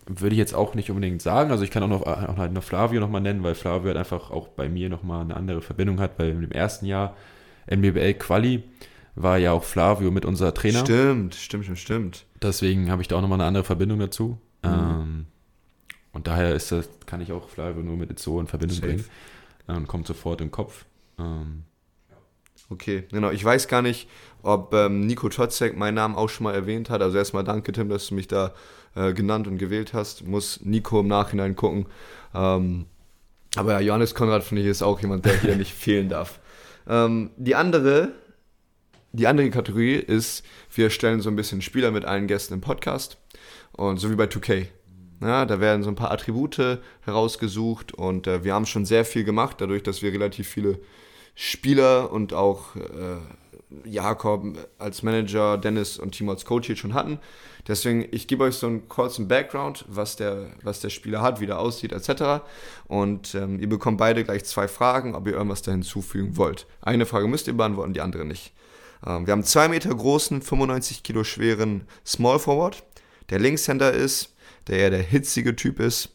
[0.08, 1.52] würde ich jetzt auch nicht unbedingt sagen.
[1.52, 4.32] Also ich kann auch noch, auch halt noch Flavio nochmal nennen, weil Flavio halt einfach
[4.32, 7.16] auch bei mir nochmal eine andere Verbindung hat, weil im ersten Jahr
[7.68, 8.64] NBBL Quali
[9.16, 10.80] war ja auch Flavio mit unser Trainer.
[10.80, 12.26] Stimmt, stimmt, stimmt, stimmt.
[12.42, 14.38] Deswegen habe ich da auch nochmal eine andere Verbindung dazu.
[14.64, 14.70] Mhm.
[14.70, 15.26] Ähm,
[16.14, 18.88] und daher ist das, kann ich auch Flavio nur mit Itzo in Verbindung Safe.
[18.88, 19.06] bringen.
[19.68, 20.86] Äh, Und kommt sofort den Kopf.
[21.22, 21.64] Ähm,
[22.72, 23.32] Okay, genau.
[23.32, 24.08] Ich weiß gar nicht,
[24.44, 27.02] ob ähm, Nico Totzek meinen Namen auch schon mal erwähnt hat.
[27.02, 28.54] Also erstmal danke, Tim, dass du mich da
[28.96, 30.26] äh, genannt und gewählt hast.
[30.26, 31.88] Muss Nico im Nachhinein gucken.
[32.34, 32.86] Ähm,
[33.58, 36.40] aber ja, Johannes Konrad, finde ich, ist auch jemand, der hier nicht fehlen darf.
[36.88, 38.14] Ähm, die andere,
[39.12, 43.18] die andere Kategorie ist, wir stellen so ein bisschen Spieler mit allen Gästen im Podcast.
[43.74, 44.68] Und so wie bei 2K.
[45.22, 49.24] Ja, da werden so ein paar Attribute herausgesucht und äh, wir haben schon sehr viel
[49.24, 50.80] gemacht, dadurch, dass wir relativ viele
[51.36, 53.18] Spieler und auch äh,
[53.86, 54.44] Jakob
[54.78, 57.20] als Manager, Dennis und Timo als Coach hier schon hatten.
[57.68, 61.46] Deswegen, ich gebe euch so einen kurzen Background, was der, was der Spieler hat, wie
[61.46, 62.44] der aussieht, etc.
[62.88, 66.66] Und ähm, ihr bekommt beide gleich zwei Fragen, ob ihr irgendwas da hinzufügen wollt.
[66.82, 68.54] Eine Frage müsst ihr beantworten, die andere nicht.
[69.06, 72.84] Ähm, wir haben 2 Meter großen, 95 Kilo schweren Small Forward,
[73.30, 74.34] der Linkshänder ist,
[74.68, 76.10] der eher der hitzige Typ ist.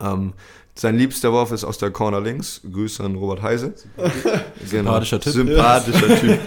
[0.00, 0.32] Ähm,
[0.74, 2.60] sein liebster Wurf ist aus der Corner links.
[2.70, 3.74] Grüße an Robert Heise.
[4.64, 5.32] Sympathischer Typ.
[5.32, 6.38] Sympathischer Typ.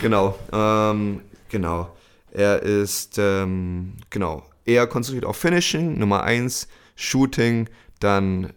[0.00, 0.38] Genau.
[0.52, 1.90] Ähm, genau.
[2.32, 8.52] Er ist ähm, genau eher konzentriert auf Finishing, Nummer 1, Shooting, dann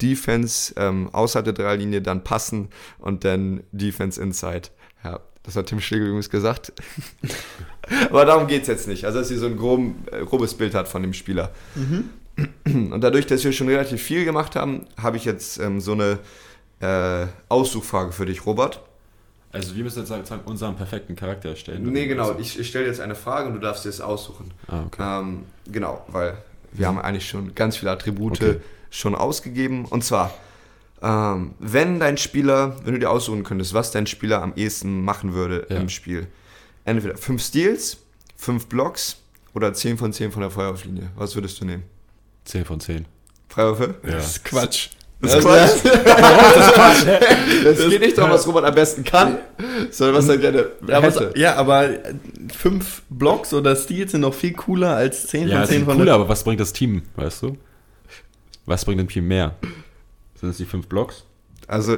[0.00, 2.68] Defense ähm, außerhalb der Dreierlinie, dann Passen
[2.98, 4.68] und dann Defense Inside.
[5.02, 6.72] Ja, das hat Tim Schlegel übrigens gesagt.
[8.10, 9.04] Aber darum geht es jetzt nicht.
[9.06, 11.52] Also, dass ihr so ein groben, äh, grobes Bild hat von dem Spieler.
[12.64, 16.18] Und dadurch, dass wir schon relativ viel gemacht haben, habe ich jetzt ähm, so eine
[16.80, 18.80] äh, Aussuchfrage für dich, Robert.
[19.52, 21.82] also wir müssen jetzt sozusagen unseren perfekten Charakter erstellen.
[21.90, 22.36] Nee, genau.
[22.38, 24.52] Ich, ich stelle jetzt eine Frage und du darfst dir es aussuchen.
[24.68, 25.02] Ah, okay.
[25.20, 26.36] Ähm, genau, weil
[26.72, 28.56] wir haben eigentlich schon ganz viele Attribute Okay.
[28.90, 29.84] schon ausgegeben.
[29.86, 30.32] Und zwar,
[31.02, 35.32] ähm, wenn dein Spieler, wenn du dir aussuchen könntest, was dein Spieler am ehesten machen
[35.32, 35.76] würde Ja.
[35.78, 36.26] im Spiel.
[36.84, 37.96] Entweder 5 Steals,
[38.36, 39.16] 5 Blocks
[39.54, 41.10] oder 10 von 10 von der Freiwurflinie.
[41.16, 41.82] Was würdest du nehmen?
[42.48, 43.06] 10 von 10.
[43.48, 43.94] Freiwürfe?
[44.04, 44.12] Ja.
[44.12, 44.88] Das ist Quatsch.
[45.20, 45.84] Das ist Quatsch.
[45.84, 47.06] das ist Quatsch.
[47.64, 49.38] Es geht nicht darum, was Robert am besten kann,
[49.90, 51.38] sondern was er gerne Ja, was, hätte.
[51.38, 52.14] ja, aber äh,
[52.56, 55.96] fünf Blocks oder Steals sind noch viel cooler als 10 Ja, von ist 10 von
[55.98, 57.56] cooler, aber was bringt das Team, weißt du?
[58.66, 59.56] Was bringt dem Team mehr?
[60.36, 61.24] Sind es die fünf Blocks?
[61.66, 61.94] Also,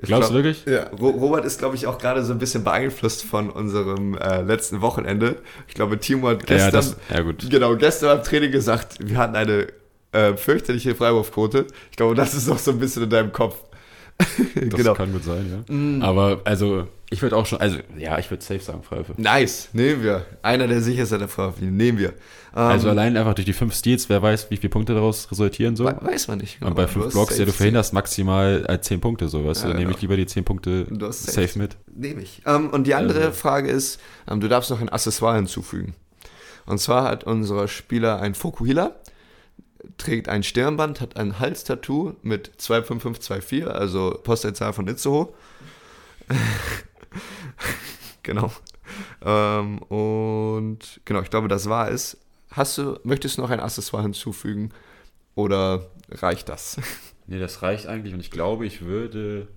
[0.00, 0.64] ich Glaubst du glaub- wirklich?
[0.64, 0.88] Ja.
[0.98, 4.80] Ro- Robert ist, glaube ich, auch gerade so ein bisschen beeinflusst von unserem äh, letzten
[4.80, 5.36] Wochenende.
[5.68, 7.50] Ich glaube, Timo hat Ja, gestern, das, ja gut.
[7.50, 9.66] genau, gestern am Training gesagt, wir hatten eine
[10.12, 11.66] äh, fürchterliche Freiwurfquote.
[11.90, 13.56] Ich glaube, das ist noch so ein bisschen in deinem Kopf.
[14.18, 14.28] Das
[14.78, 14.94] genau.
[14.94, 15.74] kann gut sein, ja.
[15.74, 16.02] Mm.
[16.02, 19.14] Aber also, ich würde auch schon, also ja, ich würde safe sagen, Freiwürfe.
[19.16, 20.24] Nice, nehmen wir.
[20.42, 22.10] Einer der sichersten der Freiwürfe, nehmen wir.
[22.10, 22.14] Ähm,
[22.54, 25.86] Also allein einfach durch die fünf Steals, wer weiß, wie viele Punkte daraus resultieren so.
[25.86, 26.62] we- weiß man nicht.
[26.62, 29.72] Und bei fünf Blocks, ja, du verhinderst maximal äh, zehn Punkte, so weißt Ja, du.
[29.72, 29.96] Dann nehme genau.
[29.96, 31.12] ich lieber die zehn Punkte safe,
[31.48, 31.58] safe.
[31.58, 31.76] mit.
[31.94, 32.42] Nehme ich.
[32.46, 33.98] Ähm, und die andere Also- Frage ist,
[34.30, 35.94] ähm, du darfst noch ein Accessoire hinzufügen.
[36.66, 38.94] Und zwar hat unser Spieler ein Fokuhila,
[39.98, 45.32] trägt ein Stirnband, hat ein Halstattoo mit 25524, also Postleitzahl von Itzehoe.
[48.22, 48.52] genau.
[49.24, 52.18] Ähm, und genau, ich glaube, das war es.
[52.50, 54.72] Hast du, möchtest du noch ein Accessoire hinzufügen
[55.34, 56.78] oder reicht das?
[57.26, 59.48] Nee, das reicht eigentlich und ich glaube, ich würde.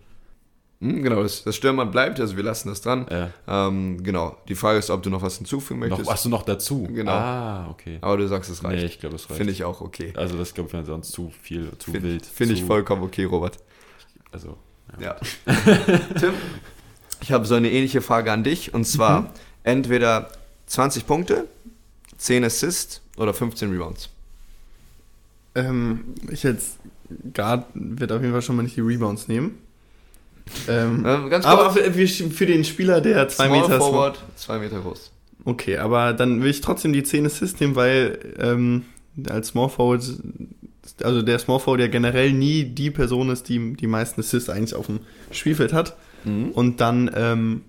[0.82, 3.07] Hm, genau, das, das Stirnband bleibt, also wir lassen das dran.
[3.07, 6.11] Äh, Ähm, genau, die Frage ist, ob du noch was hinzufügen noch, möchtest.
[6.11, 6.84] hast du noch dazu?
[6.91, 7.11] Genau.
[7.11, 7.97] Ah, okay.
[8.01, 8.80] Aber du sagst, es reicht.
[8.82, 9.38] Nee, ich glaube, das reicht.
[9.38, 10.13] Finde ich auch okay.
[10.15, 12.26] Also das glaube ich sonst zu viel, zu Finde wild.
[12.26, 13.57] find ich vollkommen okay, Robert.
[14.32, 14.57] Also,
[14.99, 15.15] Ja.
[16.19, 16.34] Tim,
[17.21, 18.73] ich habe so eine ähnliche Frage an dich.
[18.73, 19.28] Und zwar Mhm.
[19.63, 20.30] entweder
[20.67, 21.47] 20 Punkte,
[22.17, 24.09] 10 Assists oder 15 Rebounds.
[25.55, 26.78] Ähm, ich jetzt
[27.34, 29.59] Guard wird auf jeden Fall schon mal nicht die Rebounds nehmen.
[30.68, 33.84] Ähm, ganz aber für, für den Spieler, der zwei Small Meter ist.
[33.84, 35.12] Forward, 2 Meter groß.
[35.43, 38.86] Okay, aber dann will ich trotzdem die 10 Assists nehmen, weil ähm,
[39.30, 40.04] als Small Forward,
[41.04, 44.76] also der Small Forward ja generell nie die Person ist, die die meisten Assists eigentlich
[44.76, 45.00] auf dem
[45.32, 45.96] Spielfeld hat.
[46.24, 46.50] Mhm.
[46.52, 47.62] Und dann ähm,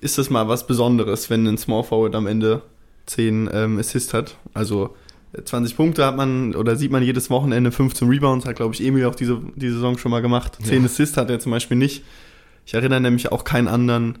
[0.00, 2.62] ist das mal was Besonderes, wenn ein Small Forward am Ende
[3.06, 4.36] 10 ähm, Assists hat.
[4.54, 5.05] Also äh,
[5.44, 9.04] 20 Punkte hat man oder sieht man jedes Wochenende, 15 Rebounds, hat glaube ich Emil
[9.06, 10.58] auch diese, diese Saison schon mal gemacht.
[10.62, 10.86] 10 Ja.
[10.86, 12.04] Assists hat er zum Beispiel nicht.
[12.64, 14.18] Ich erinnere nämlich auch keinen anderen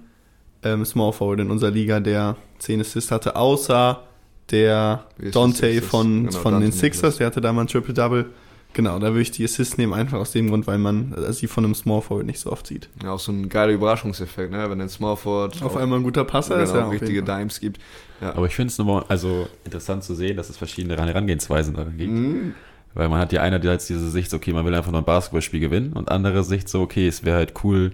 [0.62, 4.02] ähm, Small Forward in unserer Liga, der 10 Assists hatte, außer
[4.50, 8.26] der Dante von, Genau, von Dante den Sixers, der hatte da mal ein Triple-Double.
[8.74, 11.64] Genau, da würde ich die Assists nehmen, einfach aus dem Grund, weil man sie von
[11.64, 12.90] einem Small Forward nicht so oft sieht.
[13.02, 14.68] Ja, auch so ein geiler Überraschungseffekt, ne?
[14.68, 17.22] wenn ein Small Forward Auf einmal ein guter Passer genau, ist ja richtige.
[17.22, 17.80] Dimes gibt.
[18.20, 18.34] Ja.
[18.34, 22.12] aber ich finde es nochmal also interessant zu sehen, dass es verschiedene Herangehensweisen daran gibt.
[22.12, 22.54] Mhm.
[22.94, 25.02] Weil man hat ja einer, der hat diese Sicht, so, okay, man will einfach nur
[25.02, 27.92] ein Basketballspiel gewinnen und andere Sicht so, okay, es wäre halt cool,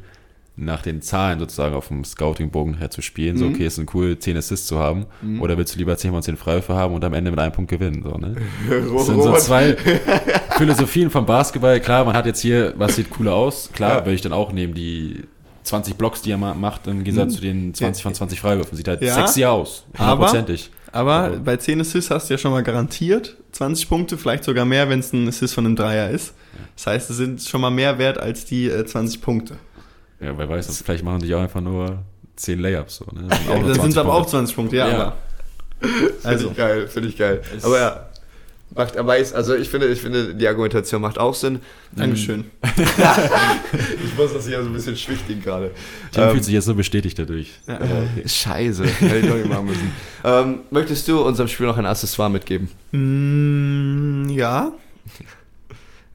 [0.54, 3.38] nach den Zahlen sozusagen auf dem Scouting-Bogen her zu spielen.
[3.38, 3.54] So, Mhm.
[3.54, 5.06] okay, es ist cool, 10 Assists zu haben.
[5.40, 7.70] Oder willst du lieber 10 mal 10 Freiwürfe haben und am Ende mit einem Punkt
[7.70, 8.02] gewinnen?
[8.04, 8.36] So, ne?
[8.68, 9.74] Das sind so zwei
[10.58, 11.80] Philosophien vom Basketball.
[11.80, 13.70] Klar, man hat jetzt hier, was sieht cooler aus?
[13.72, 13.98] Klar, Ja.
[14.04, 15.22] würde ich dann auch nehmen, die
[15.64, 17.36] 20 Blocks, die er ma- macht, im Gegensatz Mhm.
[17.36, 18.76] zu den 20 von 20 Freiwürfen.
[18.76, 19.84] Sieht halt Ja, sexy aus.
[19.94, 20.70] aber- Hundertprozentig.
[20.94, 24.64] Aber Aber- bei 10 Assists hast du ja schon mal garantiert 20 Punkte, vielleicht sogar
[24.64, 26.34] mehr, wenn es ein Assist von einem Dreier ist.
[26.76, 29.56] Das heißt, es sind schon mal mehr wert als die äh, 20 Punkte.
[30.20, 31.98] Ja, wer weiß, das, vielleicht machen die auch einfach nur
[32.36, 32.96] 10 Layups.
[32.96, 33.24] So, ne?
[33.28, 34.30] Das sind Ja, dann sind 20 es aber auch Punkte.
[34.32, 34.88] 20 Punkte, ja.
[34.88, 34.94] Ja.
[35.00, 35.16] Aber,
[35.80, 37.42] Finde also, ich geil, finde ich geil.
[37.62, 38.06] Aber ja,
[38.74, 41.60] macht, aber ist, also ich finde, ich finde, die Argumentation macht auch Sinn.
[41.92, 42.44] Dankeschön.
[44.04, 45.70] Ich muss das hier so ein bisschen schwichtigen gerade.
[46.12, 47.50] Tim Ähm, fühlt sich jetzt so bestätigt dadurch.
[47.66, 47.78] Ja.
[47.78, 49.92] Äh, Scheiße, hätte ich doch nicht machen müssen.
[50.24, 52.68] ähm, möchtest du unserem Spiel noch ein Accessoire mitgeben?
[52.90, 54.72] Mm, ja,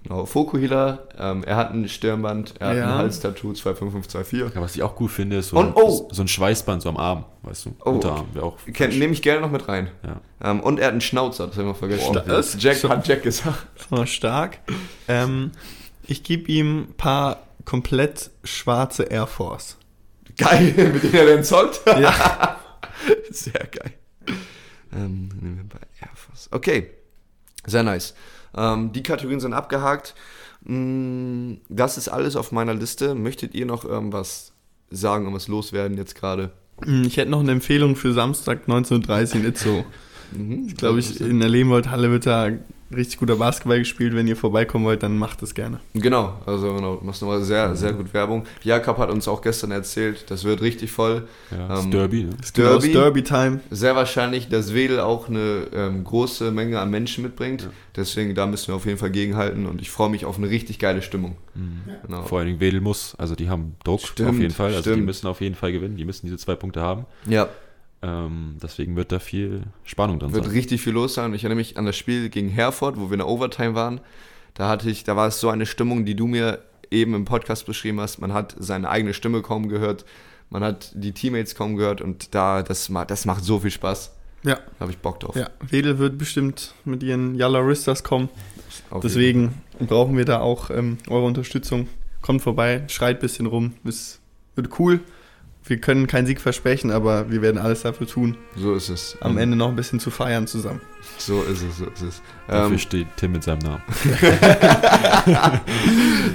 [0.07, 2.83] Genau, Fokuhila, ähm, er hat ein Stirnband, er hat Ja.
[2.87, 4.55] ein Halstattoo 25524.
[4.55, 6.07] Ja, was ich auch gut finde, ist so, Und- ein, oh!
[6.11, 7.75] so ein Schweißband so am Arm, weißt du?
[7.83, 8.57] Oh, Unterarm wäre auch.
[8.71, 9.89] Kenn- Nehme ich gerne noch mit rein.
[10.05, 10.21] Ja.
[10.51, 12.13] Ähm, und er hat einen Schnauzer, das haben wir vergessen.
[12.13, 13.67] Boah, das- Jack hat Jack gesagt.
[13.77, 14.59] das war stark.
[15.09, 15.51] Ähm,
[16.05, 19.75] ich gebe ihm ein paar komplett schwarze Air Force.
[20.37, 21.81] Geil, mit denen er den zockt.
[21.85, 22.59] Ja.
[23.29, 23.93] Sehr geil.
[24.93, 26.47] Ähm, nehmen wir bei Air Force.
[26.51, 26.91] Okay,
[27.65, 28.13] sehr nice.
[28.57, 30.15] Ähm, die Kategorien sind abgehakt.
[30.63, 33.15] Mm, Das ist alles auf meiner Liste.
[33.15, 34.53] Möchtet ihr noch irgendwas
[34.89, 36.51] sagen, irgendwas loswerden jetzt gerade?
[36.85, 39.85] Mm, Ich hätte noch eine Empfehlung für Samstag 19.30 Uhr in Itzo.
[40.31, 40.65] Mhm.
[40.67, 42.49] Ich glaube, ich, in der Lehmwold-Halle wird da
[42.95, 44.15] richtig guter Basketball gespielt.
[44.15, 45.79] Wenn ihr vorbeikommen wollt, dann macht es gerne.
[45.93, 48.45] Genau, also genau, du machst nochmal sehr, sehr gut Werbung.
[48.63, 51.27] Jakob hat uns auch gestern erzählt, das wird richtig voll.
[51.51, 52.23] Ja, das Ähm, Derby.
[52.23, 52.29] Ne?
[52.53, 52.93] Genau, Derby.
[52.93, 53.59] das Derby-Time.
[53.71, 57.63] Sehr wahrscheinlich, dass Wedel auch eine ähm, große Menge an Menschen mitbringt.
[57.63, 57.69] Ja.
[57.95, 60.77] Deswegen, da müssen wir auf jeden Fall gegenhalten und ich freue mich auf eine richtig
[60.79, 61.35] geile Stimmung.
[62.05, 62.21] Genau.
[62.23, 64.67] Vor allen Dingen Wedel muss, also die haben Druck Stimmt, auf jeden Fall.
[64.67, 65.05] Also die stimmt.
[65.07, 67.05] müssen auf jeden Fall gewinnen, die müssen diese zwei Punkte haben.
[67.25, 67.49] Ja,
[68.01, 70.53] Ähm, deswegen wird da viel Spannung drin wird sein.
[70.53, 71.33] richtig viel los sein.
[71.33, 74.01] Ich erinnere mich an das Spiel gegen Herford, wo wir in der Overtime waren.
[74.53, 76.59] Da hatte ich, da war es so eine Stimmung, die du mir
[76.91, 78.19] eben im Podcast beschrieben hast.
[78.19, 80.05] Man hat seine eigene Stimme kaum gehört,
[80.49, 84.13] man hat die Teammates kaum gehört und da, das, das macht so viel Spaß.
[84.43, 85.35] Ja, Da habe ich Bock drauf.
[85.35, 85.49] ja.
[85.69, 88.29] Wedel wird bestimmt mit ihren Yalla Ristas kommen.
[88.91, 91.87] Auf Deswegen brauchen wir da auch ähm, eure Unterstützung.
[92.21, 93.73] Kommt vorbei, schreit ein bisschen rum.
[93.83, 94.19] Es
[94.55, 95.01] wird cool.
[95.69, 99.17] Wir können keinen Sieg versprechen, aber wir werden alles dafür tun, So ist es.
[99.21, 100.81] am Ähm, Ende noch ein bisschen zu feiern zusammen.
[101.17, 102.21] So ist es, so ist es.
[102.47, 103.81] Dafür Ähm, steht Tim mit seinem Namen.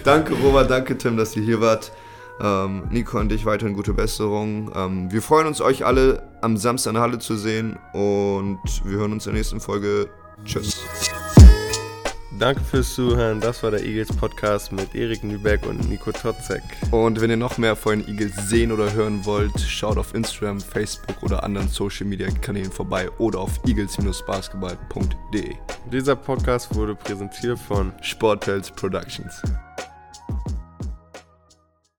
[0.04, 1.92] danke Robert, danke Tim, dass ihr hier wart.
[2.40, 4.72] Ähm, Nico und ich weiterhin gute Besserung.
[4.74, 8.98] Ähm, wir freuen uns, euch alle am Samstag in der Halle zu sehen und wir
[8.98, 10.08] hören uns in der nächsten Folge.
[10.44, 10.82] Tschüss.
[12.42, 13.40] Danke fürs Zuhören.
[13.40, 16.64] Das war der Eagles Podcast mit Erik Nüberg und Nico Totzek.
[16.90, 20.58] Und wenn ihr noch mehr von den Eagles sehen oder hören wollt, schaut auf Instagram,
[20.60, 25.54] Facebook oder anderen Social Media Kanälen vorbei oder auf eagles-basketball.de.
[25.92, 29.40] Dieser Podcast wurde präsentiert von Sportels Productions.